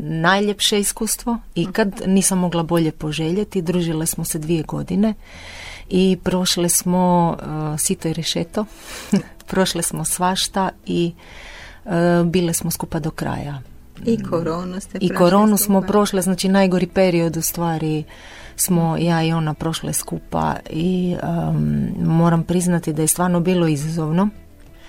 najljepše 0.00 0.80
iskustvo 0.80 1.38
i 1.54 1.66
kad 1.72 2.02
nisam 2.06 2.38
mogla 2.38 2.62
bolje 2.62 2.92
poželjeti. 2.92 3.62
Družile 3.62 4.06
smo 4.06 4.24
se 4.24 4.38
dvije 4.38 4.62
godine 4.62 5.14
i 5.90 6.18
prošle 6.22 6.68
smo 6.68 7.36
e, 7.74 7.78
sito 7.78 8.08
i 8.08 8.12
rešeto, 8.12 8.64
prošle 9.50 9.82
smo 9.82 10.04
svašta 10.04 10.70
i 10.86 11.12
bile 12.24 12.54
smo 12.54 12.70
skupa 12.70 12.98
do 12.98 13.10
kraja. 13.10 13.62
I 14.04 14.22
koronu 14.22 14.80
ste 14.80 14.98
I 15.00 15.08
koronu 15.08 15.56
smo 15.56 15.80
prošle, 15.80 16.22
znači 16.22 16.48
najgori 16.48 16.86
period 16.86 17.36
u 17.36 17.42
stvari 17.42 18.04
smo 18.56 18.96
ja 18.96 19.22
i 19.22 19.32
ona 19.32 19.54
prošle 19.54 19.92
skupa 19.92 20.56
i 20.70 21.16
moram 21.98 22.44
priznati 22.44 22.92
da 22.92 23.02
je 23.02 23.08
stvarno 23.08 23.40
bilo 23.40 23.68
izazovno 23.68 24.28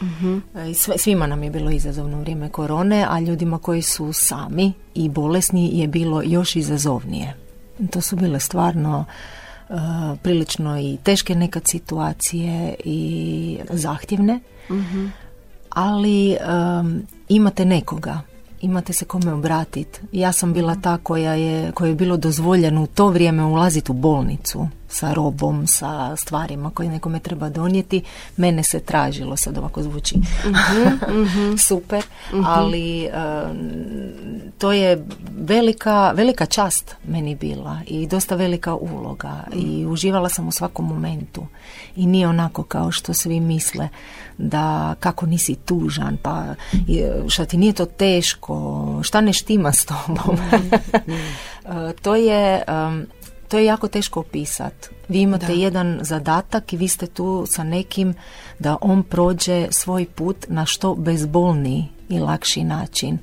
uh 0.02 0.42
Svima 0.98 1.28
nam 1.28 1.44
je 1.44 1.50
bilo 1.50 1.72
izazovno 1.72 2.18
u 2.18 2.20
vrijeme 2.20 2.50
korone, 2.50 3.06
a 3.10 3.20
ljudima 3.20 3.58
koji 3.58 3.82
su 3.82 4.14
sami 4.14 4.74
i 4.94 5.10
bolesni 5.10 5.80
je 5.80 5.88
bilo 5.88 6.22
još 6.22 6.56
izazovnije. 6.56 7.36
To 7.92 8.02
su 8.02 8.16
bile 8.16 8.40
stvarno 8.40 9.00
uh, 9.00 9.41
prilično 10.22 10.80
i 10.80 10.98
teške 11.04 11.36
nekad 11.36 11.68
situacije 11.68 12.76
i 12.86 13.58
zahtjevne, 13.70 14.40
mhm. 14.70 15.06
ali 15.70 16.38
um, 16.80 17.02
imate 17.30 17.66
nekoga 17.66 18.22
imate 18.62 18.94
se 18.94 19.06
kome 19.06 19.34
obratiti. 19.34 20.00
Ja 20.12 20.32
sam 20.32 20.54
bila 20.54 20.76
ta 20.76 20.98
koja 20.98 21.34
je, 21.34 21.72
koja 21.72 21.90
je 21.90 21.96
bilo 21.96 22.18
dozvoljeno 22.18 22.84
u 22.84 22.88
to 22.88 23.08
vrijeme 23.08 23.44
ulaziti 23.44 23.92
u 23.92 23.96
bolnicu 23.96 24.68
sa 24.92 25.14
robom, 25.14 25.68
sa 25.68 26.16
stvarima 26.16 26.70
koje 26.70 26.90
nekome 26.90 27.20
treba 27.20 27.50
donijeti. 27.50 28.04
Mene 28.38 28.64
se 28.64 28.80
tražilo, 28.80 29.38
sad 29.38 29.58
ovako 29.58 29.84
zvuči 29.84 30.18
mhm, 30.18 31.22
mhm. 31.22 31.58
super, 31.58 32.04
mhm. 32.34 32.44
ali 32.46 33.10
to 34.58 34.72
je 34.72 35.06
velika, 35.38 36.12
velika 36.12 36.46
čast 36.46 36.96
meni 37.04 37.36
bila 37.36 37.80
i 37.88 38.08
dosta 38.08 38.36
velika 38.36 38.76
uloga 38.76 39.44
i 39.54 39.86
uživala 39.86 40.30
sam 40.30 40.48
u 40.48 40.52
svakom 40.52 40.88
momentu 40.88 41.46
i 41.96 42.06
nije 42.06 42.28
onako 42.28 42.64
kao 42.64 42.92
što 42.92 43.14
svi 43.14 43.40
misle 43.40 43.90
da 44.38 44.96
kako 45.00 45.26
nisi 45.26 45.56
tužan, 45.56 46.18
pa 46.22 46.46
šta 47.28 47.46
ti 47.46 47.58
nije 47.58 47.74
to 47.74 47.86
teško, 47.86 49.00
šta 49.04 49.22
ne 49.22 49.34
štima 49.34 49.72
s 49.72 49.86
tobom. 49.86 50.38
E, 51.66 51.94
to 52.02 52.16
je 52.16 52.64
to 53.52 53.58
je 53.58 53.66
jako 53.66 53.88
teško 53.88 54.20
opisati. 54.20 54.90
Vi 55.08 55.22
imate 55.22 55.56
jedan 55.56 56.00
zadatak 56.02 56.74
i 56.74 56.78
vi 56.78 56.88
ste 56.88 57.08
tu 57.08 57.46
sa 57.50 57.64
nekim 57.64 58.14
da 58.60 58.78
on 58.82 59.04
prođe 59.04 59.68
svoj 59.72 60.06
put 60.06 60.46
na 60.48 60.66
što 60.66 60.96
bezbolniji 60.96 61.86
i 62.10 62.20
lakši 62.20 62.64
način. 62.64 63.18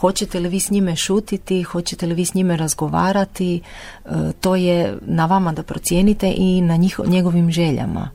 Hoćete 0.00 0.40
li 0.40 0.48
vi 0.48 0.60
s 0.60 0.70
njime 0.70 0.96
šutiti, 0.96 1.62
hoćete 1.62 2.06
li 2.06 2.14
vi 2.14 2.24
s 2.24 2.34
njime 2.34 2.56
razgovarati, 2.56 3.60
e, 4.04 4.10
to 4.40 4.56
je 4.56 4.98
na 5.00 5.26
vama 5.26 5.52
da 5.52 5.62
procijenite 5.62 6.34
i 6.36 6.60
na 6.60 6.78
njegovim 7.06 7.50
željama. 7.50 8.10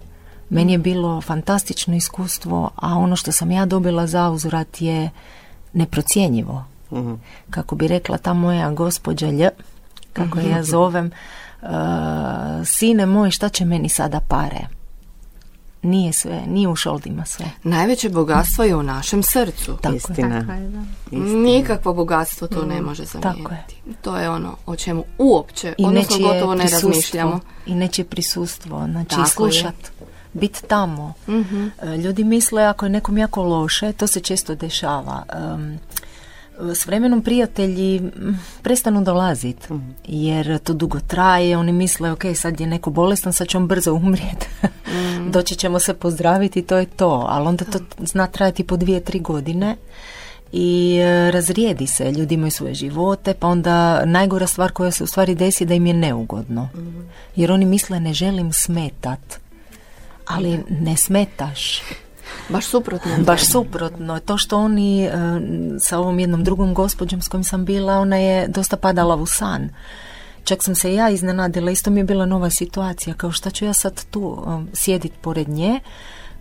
Meni 0.49 0.71
je 0.71 0.77
bilo 0.77 1.21
fantastično 1.21 1.95
iskustvo, 1.95 2.69
a 2.75 2.97
ono 2.97 3.15
što 3.15 3.31
sam 3.31 3.51
ja 3.51 3.65
dobila 3.65 4.07
za 4.07 4.29
uzvrat 4.29 4.81
je 4.81 5.09
neprocjenjivo. 5.73 6.65
Mhm. 6.91 7.13
Kako 7.49 7.75
bi 7.75 7.87
rekla 7.87 8.17
ta 8.17 8.33
moja 8.33 8.71
gospođa 8.71 9.27
Lj, 9.27 9.47
kako 10.13 10.39
ja 10.39 10.63
zovem, 10.63 11.05
uh, 11.05 11.11
sine 12.65 13.05
moj, 13.05 13.31
šta 13.31 13.49
će 13.49 13.65
meni 13.65 13.89
sada 13.89 14.19
pare? 14.19 14.79
nije 15.81 16.13
sve, 16.13 16.41
nije 16.47 16.67
u 16.67 16.75
šoldima 16.75 17.25
sve. 17.25 17.45
Najveće 17.63 18.09
bogatstvo 18.09 18.63
je 18.63 18.75
u 18.75 18.83
našem 18.83 19.23
srcu. 19.23 19.77
Tako 19.81 19.93
je. 19.93 19.97
Istina. 19.97 20.39
Tako 20.41 20.51
je, 20.51 20.69
da. 20.69 20.83
Nikakvo 21.35 21.93
bogatstvo 21.93 22.47
to 22.47 22.65
ne 22.65 22.81
može 22.81 23.05
zamijeniti. 23.05 23.41
Mm, 23.41 23.43
tako 23.43 23.53
je. 23.53 23.63
To 24.01 24.17
je 24.17 24.29
ono 24.29 24.55
o 24.65 24.75
čemu 24.75 25.03
uopće, 25.17 25.75
I 25.77 25.85
odnosno 25.85 26.17
gotovo 26.27 26.55
ne 26.55 26.63
prisustvo, 26.63 26.89
razmišljamo. 26.89 27.39
I 27.65 27.75
nečije 27.75 28.05
prisustvo, 28.05 28.87
znači 28.91 29.09
Tako 29.09 29.21
je. 29.21 29.27
slušat, 29.27 29.75
bit 30.33 30.63
tamo. 30.67 31.13
Mhm. 31.27 31.67
E, 31.81 31.97
Ljudi 31.97 32.23
misle 32.23 32.63
ako 32.63 32.85
je 32.85 32.89
nekom 32.89 33.17
jako 33.17 33.43
loše, 33.43 33.93
to 33.93 34.07
se 34.07 34.19
često 34.19 34.55
dešava. 34.55 35.23
Em, 35.33 35.79
s 36.73 36.85
vremenom 36.85 37.21
prijatelji 37.21 37.99
mm, 37.99 38.39
prestanu 38.61 39.03
dolaziti 39.03 39.73
Mhm. 39.73 39.89
jer 40.07 40.59
to 40.59 40.73
dugo 40.73 40.99
traje, 40.99 41.57
oni 41.57 41.71
misle 41.71 42.11
ok, 42.11 42.23
sad 42.35 42.59
je 42.59 42.67
neko 42.67 42.89
bolestan, 42.89 43.33
sad 43.33 43.47
će 43.47 43.57
on 43.57 43.67
brzo 43.67 43.93
umrijeti. 43.93 44.47
Mhm. 44.87 45.31
Doći 45.33 45.55
ćemo 45.55 45.79
se 45.79 45.93
pozdraviti 45.93 46.59
i 46.59 46.63
to 46.63 46.77
je 46.77 46.85
to, 46.85 47.25
ali 47.29 47.47
onda 47.47 47.65
to 47.65 47.79
zna 47.99 48.27
trajati 48.27 48.63
po 48.63 48.77
dvije, 48.77 48.99
tri 48.99 49.19
godine 49.19 49.75
i 50.51 50.97
e, 50.97 51.31
razrijedi 51.31 51.87
se, 51.87 52.11
ljudi 52.11 52.35
imaju 52.35 52.51
svoje 52.51 52.73
živote, 52.73 53.33
pa 53.33 53.47
onda 53.47 54.05
najgora 54.05 54.47
stvar 54.47 54.71
koja 54.71 54.91
se 54.91 55.03
u 55.03 55.07
stvari 55.07 55.35
desi 55.35 55.65
da 55.65 55.73
im 55.73 55.85
je 55.85 55.93
neugodno. 55.93 56.69
Jer 57.35 57.51
oni 57.51 57.65
misle 57.65 57.99
ne 57.99 58.13
želim 58.13 58.53
smetat, 58.53 59.39
ali 60.27 60.63
ne 60.69 60.97
smetaš. 60.97 61.81
Baš 62.49 62.65
suprotno. 62.65 63.11
Baš 63.25 63.51
suprotno. 63.51 64.19
To 64.19 64.37
što 64.37 64.57
oni 64.57 65.03
e, 65.03 65.11
sa 65.79 65.99
ovom 65.99 66.19
jednom 66.19 66.43
drugom 66.43 66.73
gospođom 66.73 67.21
s 67.21 67.27
kojom 67.27 67.43
sam 67.43 67.65
bila, 67.65 67.93
ona 67.93 68.15
je 68.15 68.47
dosta 68.47 68.77
padala 68.77 69.15
u 69.15 69.25
san. 69.25 69.69
Čak 70.43 70.63
sam 70.63 70.75
se 70.75 70.93
ja 70.93 71.09
iznenadila, 71.09 71.71
isto 71.71 71.89
mi 71.89 71.99
je 71.99 72.03
bila 72.03 72.25
nova 72.25 72.49
situacija, 72.49 73.13
kao 73.13 73.31
šta 73.31 73.49
ću 73.49 73.65
ja 73.65 73.73
sad 73.73 74.05
tu 74.05 74.43
um, 74.45 74.67
sjedit 74.73 75.11
pored 75.21 75.49
nje, 75.49 75.79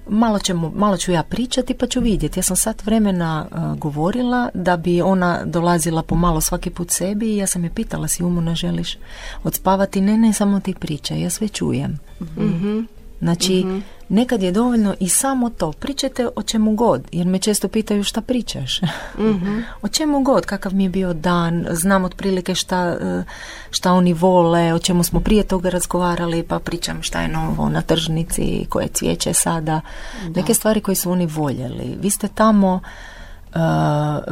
malo, 0.09 0.39
ćemo, 0.39 0.73
malo 0.77 0.97
ću 0.97 1.13
ja 1.13 1.23
pričati 1.23 1.75
pa 1.75 1.87
ću 1.87 2.01
vidjeti. 2.01 2.39
Ja 2.39 2.43
sam 2.43 2.57
sat 2.57 2.87
vremena 2.87 3.47
uh, 3.51 3.79
govorila 3.79 4.49
da 4.55 4.77
bi 4.77 5.03
ona 5.03 5.45
dolazila 5.45 6.03
pomalo 6.03 6.41
svaki 6.41 6.71
put 6.71 6.91
sebi 6.91 7.33
i 7.33 7.37
ja 7.37 7.47
sam 7.47 7.65
je 7.65 7.75
pitala 7.75 8.09
si 8.09 8.25
umuna 8.25 8.55
želiš 8.55 8.99
odspavati, 9.45 10.01
ne, 10.01 10.19
ne, 10.19 10.33
samo 10.33 10.61
ti 10.61 10.75
pričaj, 10.75 11.23
ja 11.23 11.31
sve 11.31 11.49
čujem. 11.49 11.99
Znači, 13.21 13.65
nekad 14.09 14.43
je 14.43 14.53
dovoljno 14.53 14.95
i 15.01 15.09
samo 15.09 15.51
to. 15.51 15.73
Pričajte 15.73 16.29
o 16.37 16.43
čemu 16.43 16.75
god, 16.75 17.03
jer 17.13 17.27
me 17.27 17.39
često 17.39 17.69
pitaju 17.69 18.05
šta 18.05 18.21
pričaš. 18.21 18.81
o 19.83 19.89
čemu 19.89 20.23
god, 20.23 20.47
kakav 20.47 20.75
mi 20.75 20.83
je 20.83 20.91
bio 20.91 21.13
dan, 21.13 21.67
znam 21.71 22.05
otprilike 22.05 22.55
šta, 22.55 22.77
e, 22.79 23.25
šta 23.71 23.93
oni 23.93 24.13
vole, 24.13 24.75
o 24.75 24.79
čemu 24.79 25.05
smo 25.05 25.21
prije 25.21 25.43
toga 25.43 25.71
razgovarali, 25.71 26.43
pa 26.43 26.59
pričam 26.59 27.03
šta 27.03 27.21
je 27.21 27.29
novo 27.29 27.69
na 27.69 27.83
tržnici, 27.83 28.67
koje 28.69 28.89
cvijeće 28.89 29.33
sada. 29.33 29.81
Neke 30.35 30.55
stvari 30.55 30.81
koje 30.81 30.95
su 30.95 31.11
oni 31.11 31.27
voljeli. 31.27 31.99
Vi 32.01 32.11
ste 32.11 32.29
tamo... 32.29 32.81
Uh, 33.55 33.61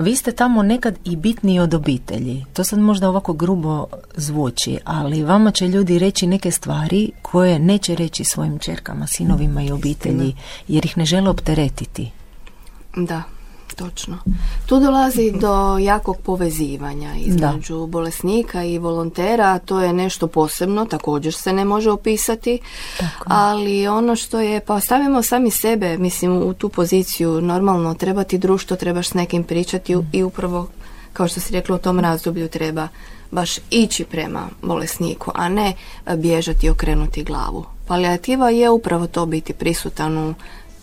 vi 0.05 0.17
ste 0.17 0.33
tamo 0.33 0.63
nekad 0.63 0.99
i 1.05 1.17
bitniji 1.17 1.61
od 1.61 1.75
obitelji. 1.75 2.45
To 2.53 2.65
sad 2.65 2.79
možda 2.79 3.09
ovako 3.09 3.33
grubo 3.33 3.87
zvuči, 4.17 4.79
ali 4.85 5.25
vama 5.25 5.51
će 5.51 5.69
ljudi 5.69 5.99
reći 5.99 6.27
neke 6.27 6.51
stvari 6.51 7.11
koje 7.23 7.59
neće 7.59 7.95
reći 7.95 8.25
svojim 8.25 8.59
čerkama, 8.59 9.07
sinovima 9.07 9.63
i 9.63 9.73
obitelji, 9.73 10.35
jer 10.69 10.87
ih 10.87 10.99
ne 10.99 11.05
žele 11.05 11.31
opteretiti. 11.31 12.11
Da, 12.97 13.23
točno. 13.75 14.19
Tu 14.67 14.81
dolazi 14.81 15.33
do 15.41 15.79
jakog 15.79 16.17
povezivanja 16.17 17.15
između 17.19 17.87
bolesnika 17.87 18.65
i 18.65 18.79
volontera, 18.79 19.59
to 19.59 19.81
je 19.81 19.93
nešto 19.93 20.27
posebno, 20.27 20.85
također 20.85 21.35
se 21.35 21.53
ne 21.53 21.65
može 21.65 21.91
opisati, 21.91 22.59
ali 23.25 23.89
ono 23.89 24.17
što 24.17 24.41
je, 24.41 24.61
pa 24.61 24.81
stavimo 24.81 25.23
sami 25.23 25.51
sebe, 25.51 25.99
mislim, 25.99 26.43
u 26.43 26.55
tu 26.55 26.69
poziciju, 26.69 27.41
normalno 27.41 27.95
treba 27.95 28.25
ti 28.25 28.39
društvo, 28.39 28.77
trebaš 28.77 29.09
s 29.09 29.15
nekim 29.15 29.45
pričati 29.45 29.97
i 30.13 30.23
upravo, 30.23 30.69
kao 31.13 31.29
što 31.29 31.41
si 31.41 31.53
rekla, 31.53 31.77
u 31.77 31.79
tom 31.79 32.01
razdoblju 32.01 32.49
treba 32.49 32.89
baš 33.31 33.59
ići 33.71 34.05
prema 34.05 34.49
bolesniku, 34.63 35.31
a 35.35 35.49
ne 35.49 35.73
bježati 36.17 36.67
i 36.67 36.71
okrenuti 36.71 37.25
glavu. 37.25 37.65
Palijativa 37.87 38.51
je 38.51 38.71
upravo 38.71 39.07
to 39.07 39.27
biti 39.27 39.53
prisutan 39.53 40.19
u 40.19 40.35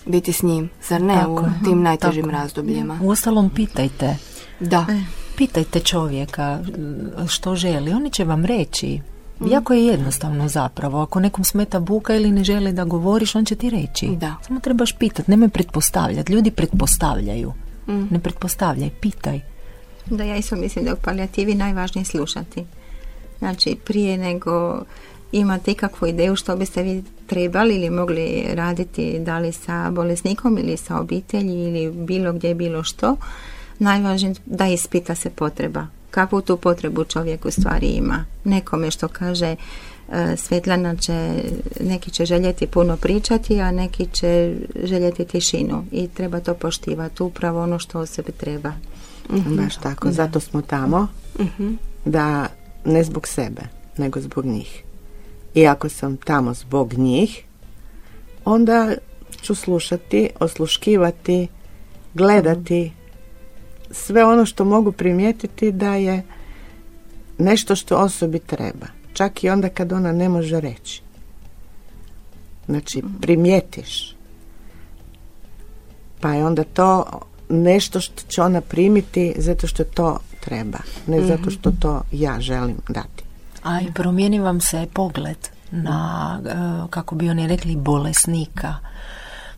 biti 0.05 0.33
s 0.33 0.43
njim, 0.43 0.69
zar 0.89 1.01
ne 1.01 1.13
Tako 1.13 1.33
u 1.33 1.65
tim 1.65 1.81
najtežim 1.81 2.23
Tako 2.23 2.37
razdobljima? 2.37 2.99
Uostalom, 3.01 3.49
pitajte. 3.49 4.17
Da. 4.59 4.85
Pitajte 5.37 5.79
čovjeka 5.79 6.59
e, 7.23 7.27
što 7.27 7.55
želi, 7.55 7.93
oni 7.93 8.11
će 8.11 8.23
vam 8.23 8.45
reći. 8.45 8.99
Jako 9.49 9.73
je 9.73 9.85
jednostavno 9.85 10.47
zapravo. 10.47 11.01
Ako 11.01 11.19
nekom 11.19 11.43
smeta 11.43 11.79
buka 11.79 12.15
ili 12.15 12.31
ne 12.31 12.43
želi 12.43 12.73
da 12.73 12.83
govoriš, 12.83 13.35
on 13.35 13.45
će 13.45 13.55
ti 13.55 13.69
reći. 13.69 14.07
Da. 14.07 14.35
Samo 14.47 14.59
trebaš 14.59 14.97
pitati, 14.97 15.31
nemoj 15.31 15.49
pretpostavljati. 15.49 16.33
Ljudi 16.33 16.51
pretpostavljaju. 16.51 17.53
Ne 17.87 18.19
pretpostavljaj, 18.19 18.89
pitaj. 19.01 19.39
Da, 20.05 20.23
ja 20.23 20.35
isto 20.35 20.55
mislim 20.55 20.85
da 20.85 20.91
je 20.91 20.93
u 20.93 21.03
palijativi 21.03 21.55
najvažnije 21.55 22.05
slušati. 22.05 22.65
Znači, 23.39 23.77
prije 23.85 24.17
nego 24.17 24.83
imate 25.33 25.71
ikakvu 25.71 26.07
ideju 26.07 26.35
što 26.35 26.55
biste 26.55 26.83
vi 26.83 27.03
trebali 27.27 27.75
ili 27.75 27.89
mogli 27.89 28.45
raditi 28.53 29.19
da 29.19 29.39
li 29.39 29.51
sa 29.51 29.91
bolesnikom 29.91 30.57
ili 30.57 30.77
sa 30.77 30.99
obitelji 30.99 31.53
ili 31.53 31.91
bilo 31.91 32.33
gdje 32.33 32.55
bilo 32.55 32.83
što, 32.83 33.15
najvažnije 33.79 34.35
da 34.45 34.67
ispita 34.67 35.15
se 35.15 35.29
potreba. 35.29 35.87
Kakvu 36.11 36.41
tu 36.41 36.57
potrebu 36.57 37.03
čovjek 37.03 37.45
u 37.45 37.51
stvari 37.51 37.87
ima. 37.87 38.25
Nekome 38.43 38.91
što 38.91 39.07
kaže 39.07 39.55
e, 39.55 39.57
Svetlana 40.37 40.95
će, 40.95 41.43
neki 41.79 42.11
će 42.11 42.25
željeti 42.25 42.67
puno 42.67 42.97
pričati, 42.97 43.61
a 43.61 43.71
neki 43.71 44.07
će 44.11 44.55
željeti 44.83 45.25
tišinu 45.25 45.85
i 45.91 46.07
treba 46.07 46.39
to 46.39 46.53
poštivati, 46.53 47.23
upravo 47.23 47.63
ono 47.63 47.79
što 47.79 47.99
osobi 47.99 48.31
treba. 48.31 48.71
Baš 49.29 49.75
tako, 49.75 50.11
zato 50.11 50.39
smo 50.39 50.61
tamo 50.61 51.07
da 52.05 52.47
ne 52.85 53.03
zbog 53.03 53.27
sebe, 53.27 53.61
nego 53.97 54.21
zbog 54.21 54.45
njih. 54.45 54.83
I 55.55 55.67
ako 55.67 55.89
sam 55.89 56.17
tamo 56.17 56.53
zbog 56.53 56.93
njih, 56.93 57.43
onda 58.45 58.93
ću 59.41 59.55
slušati, 59.55 60.29
osluškivati, 60.39 61.47
gledati 62.13 62.91
sve 63.91 64.25
ono 64.25 64.45
što 64.45 64.65
mogu 64.65 64.91
primijetiti 64.91 65.71
da 65.71 65.95
je 65.95 66.23
nešto 67.37 67.75
što 67.75 67.97
osobi 67.97 68.39
treba. 68.39 68.87
Čak 69.13 69.43
i 69.43 69.49
onda 69.49 69.69
kad 69.69 69.91
ona 69.91 70.11
ne 70.11 70.29
može 70.29 70.61
reći. 70.61 71.01
Znači, 72.65 73.03
primijetiš. 73.21 74.15
Pa 76.19 76.33
je 76.33 76.45
onda 76.45 76.63
to 76.63 77.19
nešto 77.49 77.99
što 77.99 78.23
će 78.27 78.41
ona 78.41 78.61
primiti 78.61 79.33
zato 79.37 79.67
što 79.67 79.83
to 79.83 80.19
treba, 80.39 80.79
ne 81.07 81.21
zato 81.21 81.51
što 81.51 81.71
to 81.71 82.01
ja 82.11 82.39
želim 82.39 82.77
dati. 82.89 83.22
A 83.63 83.81
i 83.81 83.91
promijeni 83.93 84.39
vam 84.39 84.61
se 84.61 84.87
pogled 84.93 85.37
na, 85.71 86.39
e, 86.45 86.87
kako 86.89 87.15
bi 87.15 87.29
oni 87.29 87.47
rekli, 87.47 87.75
bolesnika. 87.75 88.75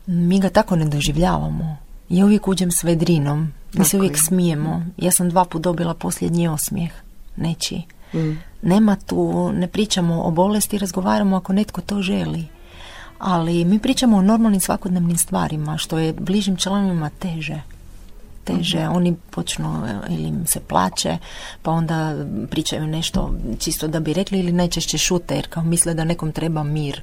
Mi 0.05 0.39
ga 0.39 0.49
tako 0.49 0.75
ne 0.75 0.85
doživljavamo. 0.85 1.77
Ja 2.09 2.25
uvijek 2.25 2.47
uđem 2.47 2.71
s 2.71 2.83
vedrinom. 2.83 3.53
Mi 3.73 3.85
se 3.85 3.97
uvijek 3.97 4.13
je. 4.13 4.23
smijemo. 4.27 4.83
Ja 4.97 5.11
sam 5.11 5.29
dva 5.29 5.45
put 5.45 5.61
dobila 5.61 5.93
posljednji 5.93 6.47
osmijeh. 6.47 6.91
Neći. 7.35 7.81
Nema 8.61 8.95
tu, 8.95 9.51
ne 9.53 9.67
pričamo 9.67 10.23
o 10.23 10.31
bolesti, 10.31 10.77
razgovaramo 10.77 11.35
ako 11.35 11.53
netko 11.53 11.81
to 11.81 12.01
želi. 12.01 12.45
Ali 13.19 13.65
mi 13.65 13.79
pričamo 13.79 14.17
o 14.17 14.21
normalnim 14.21 14.61
svakodnevnim 14.61 15.17
stvarima, 15.17 15.77
što 15.77 15.97
je 15.97 16.13
bližim 16.13 16.55
članovima 16.55 17.09
teže 17.09 17.61
teže, 18.45 18.87
oni 18.87 19.15
počnu 19.29 19.83
e, 19.87 20.13
ili 20.13 20.23
im 20.23 20.47
se 20.47 20.59
plaće, 20.59 21.17
pa 21.61 21.71
onda 21.71 22.15
pričaju 22.49 22.87
nešto 22.87 23.33
čisto 23.59 23.87
da 23.87 23.99
bi 23.99 24.13
rekli 24.13 24.39
ili 24.39 24.51
najčešće 24.51 24.97
šute 24.97 25.35
jer 25.35 25.47
kao 25.47 25.63
misle 25.63 25.93
da 25.93 26.03
nekom 26.03 26.31
treba 26.31 26.63
mir. 26.63 27.01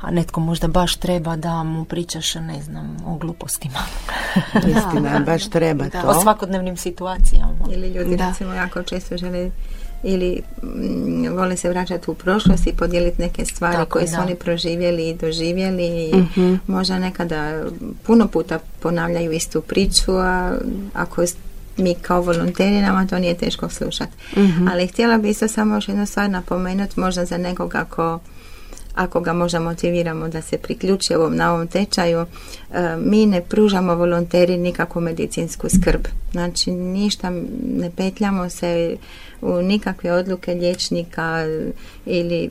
A 0.00 0.10
netko 0.10 0.40
možda 0.40 0.68
baš 0.68 0.96
treba 0.96 1.36
da 1.36 1.62
mu 1.62 1.84
pričaš, 1.84 2.34
ne 2.34 2.62
znam, 2.62 2.96
o 3.06 3.16
glupostima. 3.16 3.78
Istina, 4.76 5.20
baš 5.20 5.48
treba 5.48 5.84
Da. 5.84 6.00
o 6.00 6.12
to. 6.12 6.20
svakodnevnim 6.20 6.76
situacijama. 6.76 7.66
Ili 7.70 7.88
ljudi 7.88 8.16
Da. 8.16 8.28
recimo 8.28 8.52
jako 8.52 8.82
često 8.82 9.16
žele 9.16 9.50
ili 10.04 10.42
mm, 10.62 11.36
vole 11.36 11.56
se 11.56 11.68
vraćati 11.68 12.10
u 12.10 12.14
prošlost 12.14 12.66
i 12.66 12.72
podijeliti 12.72 13.22
neke 13.22 13.44
stvari 13.44 13.76
Tako, 13.76 13.90
koje 13.90 14.06
su 14.06 14.16
da. 14.16 14.22
oni 14.22 14.34
proživjeli 14.34 15.08
i 15.08 15.14
doživjeli 15.14 15.86
i 15.86 16.12
možda 16.66 16.98
nekada 16.98 17.64
puno 18.02 18.28
puta 18.28 18.58
ponavljaju 18.80 19.32
istu 19.32 19.60
priču 19.60 20.12
a 20.12 20.58
ako 20.94 21.24
mi 21.76 21.94
kao 21.94 22.22
volonteri 22.22 22.80
nama 22.80 23.06
to 23.06 23.18
nije 23.18 23.34
teško 23.34 23.68
slušati. 23.68 24.12
Ali 24.72 24.86
htjela 24.86 25.18
bi 25.18 25.30
isto 25.30 25.48
samo 25.48 25.74
još 25.74 25.88
jednu 25.88 26.06
stvar 26.06 26.30
napomenuti 26.30 27.00
možda 27.00 27.24
za 27.24 27.38
nekoga 27.38 27.84
ko 27.84 28.20
ako 28.94 29.20
ga 29.20 29.32
možda 29.32 29.60
motiviramo 29.60 30.28
da 30.28 30.42
se 30.42 30.58
priključi 30.58 31.14
ovom 31.14 31.36
na 31.36 31.54
ovom 31.54 31.66
tečaju, 31.66 32.20
e, 32.20 32.26
mi 32.96 33.26
ne 33.26 33.40
pružamo 33.40 33.94
volonteri 33.94 34.56
nikakvu 34.56 35.00
medicinsku 35.00 35.68
skrb. 35.68 36.00
Znači 36.32 36.70
ništa 36.70 37.30
ne 37.76 37.90
petljamo 37.96 38.50
se 38.50 38.96
u 39.40 39.62
nikakve 39.62 40.12
odluke 40.12 40.54
liječnika 40.54 41.46
ili 42.06 42.50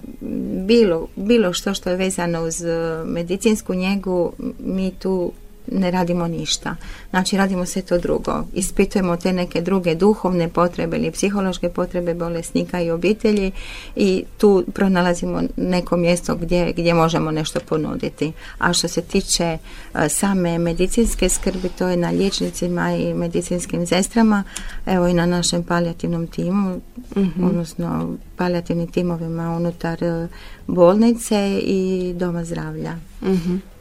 bilo, 0.67 1.07
bilo 1.15 1.53
što 1.53 1.73
što 1.73 1.89
je 1.89 1.95
vezano 1.95 2.43
uz 2.43 2.63
medicinsku 3.05 3.73
njegu, 3.73 4.33
mi 4.59 4.91
tu 4.91 5.31
ne 5.73 5.91
radimo 5.91 6.27
ništa. 6.27 6.75
Znači 7.09 7.37
radimo 7.37 7.65
sve 7.65 7.81
to 7.81 7.97
drugo. 7.97 8.43
Ispitujemo 8.53 9.17
te 9.17 9.33
neke 9.33 9.61
druge 9.61 9.95
duhovne 9.95 10.49
potrebe 10.49 10.97
ili 10.97 11.11
psihološke 11.11 11.69
potrebe 11.69 12.13
bolesnika 12.13 12.81
i 12.81 12.91
obitelji 12.91 13.51
i 13.95 14.23
tu 14.37 14.63
pronalazimo 14.73 15.41
neko 15.57 15.97
mjesto 15.97 16.35
gdje, 16.35 16.73
gdje 16.73 16.93
možemo 16.93 17.31
nešto 17.31 17.59
ponuditi. 17.69 18.31
A 18.57 18.73
što 18.73 18.87
se 18.87 19.01
tiče 19.01 19.57
e, 19.93 20.09
same 20.09 20.57
medicinske 20.57 21.29
skrbi, 21.29 21.69
to 21.69 21.87
je 21.87 21.97
na 21.97 22.09
liječnicima 22.09 22.95
i 22.95 23.13
medicinskim 23.13 23.87
sestrama, 23.87 24.43
evo 24.85 25.07
i 25.07 25.13
na 25.13 25.25
našem 25.25 25.63
palijativnom 25.63 26.27
timu, 26.27 26.81
mhm. 27.17 27.43
odnosno 27.43 28.17
palijativnim 28.37 28.87
timovima 28.87 29.55
unutar 29.55 30.03
e, 30.03 30.27
bolnice 30.67 31.59
i 31.63 32.13
doma 32.17 32.43
zdravlja. 32.45 32.95
Mhm 33.21 33.72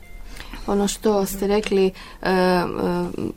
ono 0.66 0.88
što 0.88 1.27
ste 1.27 1.46
rekli 1.46 1.87
e, 1.87 1.92
e, 2.31 2.64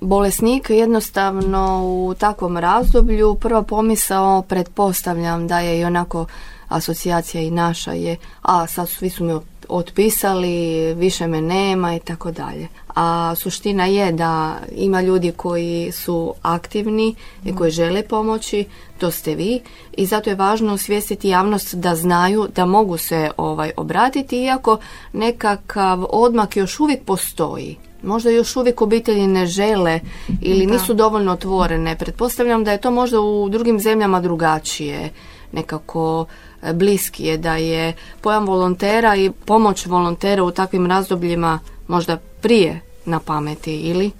bolesnik 0.02 0.70
jednostavno 0.70 1.82
u 1.86 2.14
takvom 2.14 2.58
razdoblju 2.58 3.36
prva 3.36 3.64
pomisao 3.64 4.42
pretpostavljam 4.42 5.48
da 5.48 5.60
je 5.60 5.80
i 5.80 5.86
onako 5.86 6.26
asocijacija 6.68 7.42
i 7.42 7.52
naša 7.52 7.92
je 7.92 8.18
a 8.42 8.68
sad 8.68 8.90
svi 8.90 9.10
su 9.10 9.24
mi 9.24 9.34
otpisali, 9.70 10.94
više 10.94 11.28
me 11.28 11.42
nema 11.42 11.96
i 11.96 12.00
tako 12.00 12.32
dalje. 12.32 12.68
A 12.96 13.34
suština 13.36 13.86
je 13.86 14.12
da 14.12 14.56
ima 14.76 15.02
ljudi 15.02 15.32
koji 15.32 15.92
su 15.92 16.34
aktivni 16.42 17.16
i 17.46 17.56
koji 17.56 17.72
žele 17.72 18.04
pomoći, 18.04 18.66
to 18.98 19.12
ste 19.12 19.36
vi 19.36 19.62
i 19.98 20.06
zato 20.06 20.30
je 20.30 20.36
važno 20.36 20.74
osvijestiti 20.74 21.30
javnost 21.30 21.76
da 21.76 21.96
znaju 21.96 22.48
da 22.56 22.66
mogu 22.66 22.98
se 22.98 23.32
ovaj 23.38 23.72
obratiti 23.78 24.44
iako 24.44 24.78
nekakav 25.14 26.06
odmak 26.10 26.58
još 26.58 26.80
uvijek 26.80 27.04
postoji. 27.04 27.78
Možda 28.04 28.30
još 28.30 28.56
uvijek 28.56 28.82
obitelji 28.82 29.28
ne 29.28 29.46
žele 29.46 30.00
ili 30.42 30.66
nisu 30.66 30.94
dovoljno 30.94 31.32
otvorene. 31.32 31.98
Pretpostavljam 31.98 32.64
da 32.64 32.72
je 32.72 32.82
to 32.82 32.92
možda 32.92 33.22
u 33.22 33.50
drugim 33.50 33.80
zemljama 33.80 34.22
drugačije 34.22 35.10
nekako 35.52 36.26
bliski 36.74 37.24
je 37.24 37.38
da 37.38 37.56
je 37.56 37.94
pojam 38.22 38.46
volontera 38.46 39.16
i 39.16 39.32
pomoć 39.46 39.86
volontera 39.86 40.44
u 40.44 40.52
takvim 40.52 40.86
razdobljima 40.86 41.60
možda 41.88 42.18
prije 42.42 42.82
na 43.06 43.20
pameti 43.20 43.76
ili? 43.76 44.12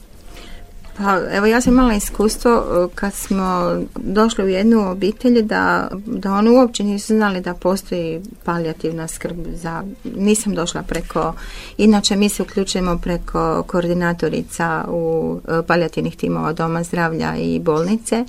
Pa 0.98 1.20
evo 1.32 1.46
ja 1.46 1.62
sam 1.62 1.74
imala 1.74 1.94
iskustvo 1.94 2.52
e, 2.52 2.88
kad 2.96 3.14
smo 3.14 3.76
došli 3.96 4.44
u 4.44 4.48
jednu 4.48 4.92
obitelj 4.92 5.42
da, 5.42 5.88
da 6.06 6.34
oni 6.34 6.50
uopće 6.50 6.84
nisu 6.84 7.16
znali 7.16 7.42
da 7.42 7.54
postoji 7.54 8.22
palijativna 8.44 9.08
skrb 9.08 9.38
za, 9.54 9.84
nisam 10.04 10.56
došla 10.56 10.84
preko, 10.84 11.34
inače 11.78 12.16
mi 12.16 12.30
se 12.30 12.44
uključujemo 12.44 12.98
preko 12.98 13.64
koordinatorica 13.68 14.86
u 14.88 15.36
e, 15.48 15.62
palijativnih 15.68 16.16
timova 16.16 16.54
doma 16.54 16.84
zdravlja 16.84 17.36
i 17.38 17.60
bolnice 17.60 18.26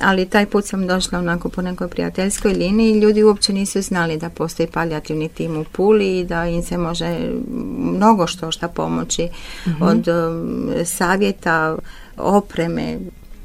ali 0.00 0.26
taj 0.26 0.46
put 0.46 0.64
sam 0.64 0.86
došla 0.86 1.18
onako 1.18 1.48
po 1.48 1.62
nekoj 1.62 1.88
prijateljskoj 1.88 2.52
liniji 2.52 2.90
i 2.90 3.00
ljudi 3.00 3.22
uopće 3.22 3.52
nisu 3.52 3.82
znali 3.82 4.16
da 4.16 4.30
postoji 4.30 4.66
palijativni 4.66 5.28
tim 5.28 5.56
u 5.56 5.64
Puli 5.64 6.18
i 6.18 6.24
da 6.24 6.46
im 6.46 6.62
se 6.62 6.78
može 6.78 7.18
mnogo 7.78 8.26
što 8.26 8.50
šta 8.50 8.68
pomoći 8.68 9.28
mhm. 9.68 9.82
od 9.82 10.08
um, 10.08 10.70
savjeta, 10.84 11.76
opreme, 12.16 12.98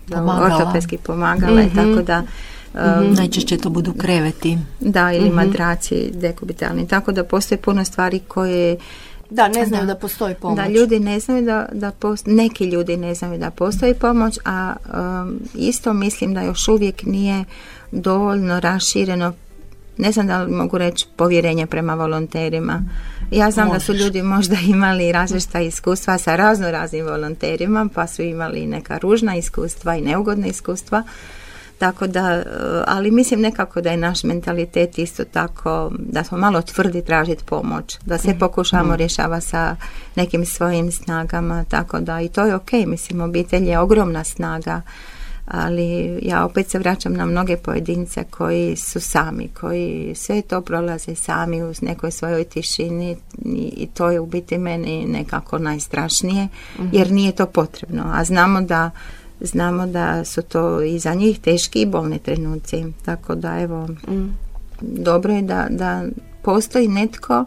pomagala. 0.09 0.55
ortopedskih 0.55 0.99
pomagala 0.99 1.61
i 1.61 1.69
tako 1.75 2.01
da 2.01 2.23
Um, 2.73 3.13
Najčešće 3.13 3.57
to 3.57 3.69
budu 3.69 3.93
kreveti. 3.93 4.57
Da, 4.79 5.11
ili 5.11 5.29
mm 5.29 5.35
madraci 5.35 6.11
dekubitalni. 6.13 6.87
Tako 6.87 7.11
da 7.11 7.23
postoje 7.23 7.61
puno 7.61 7.85
stvari 7.85 8.19
koje 8.19 8.77
da, 9.33 9.47
ne 9.47 9.65
znaju 9.65 9.85
da, 9.85 9.95
postoji 9.95 10.35
pomoć. 10.35 10.57
Da, 10.57 10.67
ljudi 10.67 10.99
ne 10.99 11.19
znaju 11.19 11.45
da, 11.45 11.69
da 11.71 11.91
postoji, 11.91 12.35
neki 12.35 12.65
ljudi 12.65 12.97
ne 12.97 13.15
znaju 13.15 13.39
da 13.39 13.49
postoji 13.49 13.93
pomoć, 13.93 14.39
a 14.45 14.73
um, 15.23 15.39
isto 15.55 15.93
mislim 15.93 16.33
da 16.33 16.41
još 16.41 16.67
uvijek 16.67 17.03
nije 17.05 17.45
dovoljno 17.91 18.59
rašireno 18.59 19.33
ne 19.97 20.11
znam 20.11 20.27
da 20.27 20.43
li 20.43 20.51
mogu 20.51 20.77
reći 20.77 21.05
povjerenje 21.15 21.65
prema 21.65 21.95
volonterima. 21.95 22.81
Ja 23.31 23.51
znam 23.51 23.69
da 23.69 23.79
su 23.79 23.93
ljudi 23.93 24.21
možda 24.21 24.55
imali 24.75 25.11
različita 25.11 25.59
iskustva 25.59 26.17
sa 26.17 26.35
razno 26.35 26.71
raznim 26.71 27.05
volonterima, 27.05 27.87
pa 27.95 28.07
su 28.07 28.21
imali 28.21 28.65
neka 28.65 28.97
ružna 28.97 29.35
iskustva 29.35 29.95
i 29.95 30.01
neugodna 30.01 30.47
iskustva 30.47 31.03
tako 31.79 32.07
da, 32.07 32.31
e, 32.31 32.43
ali 32.87 33.11
mislim 33.11 33.41
nekako 33.41 33.81
da 33.81 33.91
je 33.91 33.97
naš 33.97 34.23
mentalitet 34.23 34.97
isto 34.97 35.23
tako, 35.23 35.91
da 35.99 36.23
smo 36.23 36.37
malo 36.37 36.61
tvrdi 36.61 37.05
tražiti 37.05 37.43
pomoć, 37.43 37.97
da 38.05 38.17
se 38.17 38.29
mhm. 38.29 38.39
pokušamo 38.39 38.93
mm. 38.93 38.95
rješava 38.95 39.41
sa 39.41 39.75
nekim 40.15 40.45
svojim 40.45 40.91
snagama, 40.91 41.63
tako 41.63 41.99
da 41.99 42.21
i 42.21 42.29
to 42.29 42.45
je 42.45 42.55
ok, 42.55 42.71
mislim 42.87 43.21
obitelj 43.21 43.69
je 43.69 43.79
ogromna 43.79 44.23
snaga, 44.23 44.81
ali 45.45 46.19
ja 46.21 46.45
opet 46.45 46.69
se 46.69 46.79
vraćam 46.79 47.13
na 47.13 47.25
mnoge 47.25 47.57
pojedince 47.57 48.23
koji 48.23 48.75
su 48.75 48.99
sami, 48.99 49.47
koji 49.47 50.13
sve 50.15 50.41
to 50.41 50.61
prolaze 50.61 51.15
sami 51.15 51.63
u 51.63 51.73
nekoj 51.81 52.11
svojoj 52.11 52.43
tišini 52.43 53.17
i 53.75 53.87
to 53.93 54.11
je 54.11 54.19
u 54.19 54.25
biti 54.25 54.57
meni 54.57 55.05
nekako 55.05 55.59
najstrašnije, 55.59 56.47
mhm. 56.79 56.87
jer 56.91 57.11
nije 57.11 57.31
to 57.31 57.45
potrebno, 57.45 58.11
a 58.13 58.23
znamo 58.23 58.61
da 58.61 58.91
znamo 59.43 59.87
da 59.87 60.25
su 60.25 60.41
to 60.41 60.81
i 60.81 60.99
za 60.99 61.13
njih 61.13 61.39
teški 61.39 61.81
i 61.81 61.85
bolni 61.85 62.19
trenuci. 62.19 62.85
Tako 63.05 63.35
da 63.35 63.59
evo, 63.59 63.87
mm. 63.87 64.37
dobro 64.81 65.33
je 65.33 65.41
da, 65.41 65.67
da 65.69 66.03
postoji 66.41 66.87
netko 66.87 67.45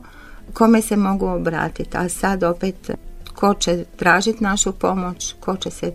kome 0.53 0.83
se 0.83 0.97
mogu 0.97 1.27
obratiti. 1.27 1.97
A 1.97 2.09
sad 2.09 2.43
opet 2.43 2.91
ko 3.35 3.55
će 3.55 3.85
tražiti 3.97 4.45
našu 4.45 4.73
pomoć, 4.73 5.35
ko 5.41 5.57
će 5.57 5.71
se 5.71 5.93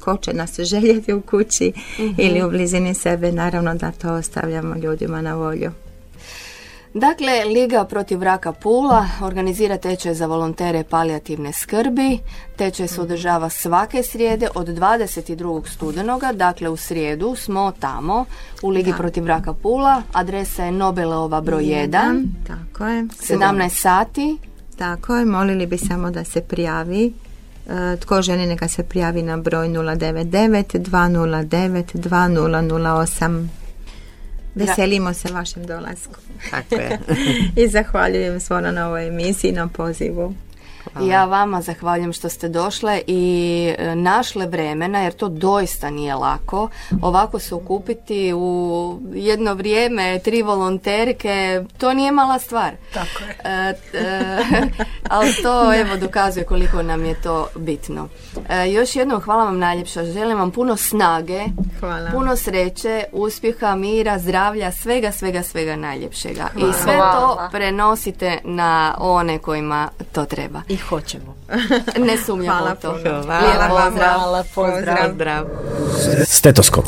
ko 0.00 0.16
će 0.16 0.34
nas 0.34 0.60
željeti 0.60 1.12
u 1.12 1.20
kući 1.20 1.72
mhm. 2.00 2.14
ili 2.18 2.42
u 2.42 2.50
blizini 2.50 2.94
sebe, 2.94 3.32
naravno 3.32 3.74
da 3.74 3.90
to 3.90 4.14
ostavljamo 4.14 4.76
ljudima 4.76 5.22
na 5.22 5.34
volju. 5.34 5.70
Dakle, 6.94 7.44
Liga 7.44 7.84
protiv 7.84 8.22
raka 8.22 8.52
Pula 8.52 9.06
organizira 9.22 9.78
tečaj 9.78 10.14
za 10.14 10.26
volontere 10.26 10.84
palijativne 10.84 11.52
skrbi. 11.52 12.18
Tečaj 12.56 12.88
se 12.88 13.00
održava 13.00 13.48
svake 13.48 14.02
srijede 14.02 14.48
od 14.54 14.68
22. 14.68 15.66
studenoga, 15.66 16.32
dakle 16.32 16.68
u 16.68 16.76
srijedu 16.76 17.34
smo 17.36 17.72
tamo 17.80 18.24
u 18.62 18.68
Ligi 18.68 18.92
protiv 18.98 19.26
raka 19.26 19.52
Pula. 19.52 20.02
Adresa 20.12 20.64
je 20.64 20.72
Nobelova 20.72 21.40
broj 21.40 21.62
1. 21.62 22.26
Tako 22.46 22.86
je. 22.86 23.02
17 23.02 23.68
sati. 23.68 24.38
Tako 24.76 25.16
je, 25.16 25.24
molili 25.24 25.66
bi 25.66 25.78
samo 25.78 26.10
da 26.10 26.24
se 26.24 26.40
prijavi. 26.40 27.12
E, 27.68 27.96
tko 27.96 28.22
želi 28.22 28.46
neka 28.46 28.68
se 28.68 28.82
prijavi 28.82 29.22
na 29.22 29.36
broj 29.36 29.68
099 29.68 30.78
209 30.78 31.84
2008. 31.94 33.61
Veselimo 34.54 35.14
se 35.14 35.32
vašem 35.32 35.66
dolasku. 35.66 36.14
Tako 36.50 36.74
je. 36.74 36.98
I 37.64 37.68
zahvaljujem 37.68 38.40
Svona 38.40 38.70
na 38.70 38.86
ovoj 38.86 39.08
emisiji 39.08 39.52
na 39.52 39.68
pozivu. 39.68 40.34
Ja 41.00 41.24
vama 41.24 41.62
zahvaljujem 41.62 42.12
što 42.12 42.28
ste 42.28 42.48
došle 42.48 43.00
i 43.06 43.74
e, 43.78 43.94
našle 43.94 44.46
vremena 44.46 45.02
jer 45.02 45.12
to 45.12 45.28
doista 45.28 45.90
nije 45.90 46.14
lako. 46.14 46.68
Ovako 47.02 47.38
se 47.38 47.54
okupiti 47.54 48.32
u 48.34 48.98
jedno 49.14 49.54
vrijeme 49.54 50.18
tri 50.18 50.42
volonterke, 50.42 51.64
to 51.78 51.94
nije 51.94 52.12
mala 52.12 52.38
stvar. 52.38 52.72
Tako 52.94 53.24
je. 53.24 53.36
E, 53.44 53.74
e, 53.94 54.38
ali 55.14 55.32
to 55.42 55.74
evo 55.74 55.96
dokazuje 55.96 56.44
koliko 56.44 56.82
nam 56.82 57.04
je 57.04 57.22
to 57.22 57.48
bitno. 57.56 58.08
još 58.72 58.96
jednom 58.96 59.20
hvala 59.20 59.44
vam 59.44 59.58
najljepša. 59.58 60.04
Želim 60.04 60.38
vam 60.38 60.50
puno 60.50 60.76
snage, 60.76 61.40
hvala. 61.80 62.10
puno 62.10 62.36
sreće, 62.36 63.04
uspjeha, 63.12 63.74
mira, 63.74 64.18
zdravlja, 64.18 64.72
svega, 64.72 65.12
svega, 65.12 65.42
svega 65.42 65.76
najljepšega. 65.76 66.48
I 66.56 66.72
sve 66.82 66.96
to 66.96 67.48
prenosite 67.52 68.38
na 68.44 68.94
one 68.98 69.38
kojima 69.38 69.88
to 70.12 70.24
treba. 70.24 70.62
I 70.72 70.76
hoćemo. 70.76 71.36
ne 72.06 72.16
sumnjamo 72.26 72.58
Hvala 72.58 72.74
to. 72.74 72.98
Hvala, 73.02 73.68
pozdrav. 73.68 74.18
Hvala, 74.18 74.44
pozdrav. 74.54 74.96
pozdrav. 75.08 75.46
Stetoskop. 76.26 76.84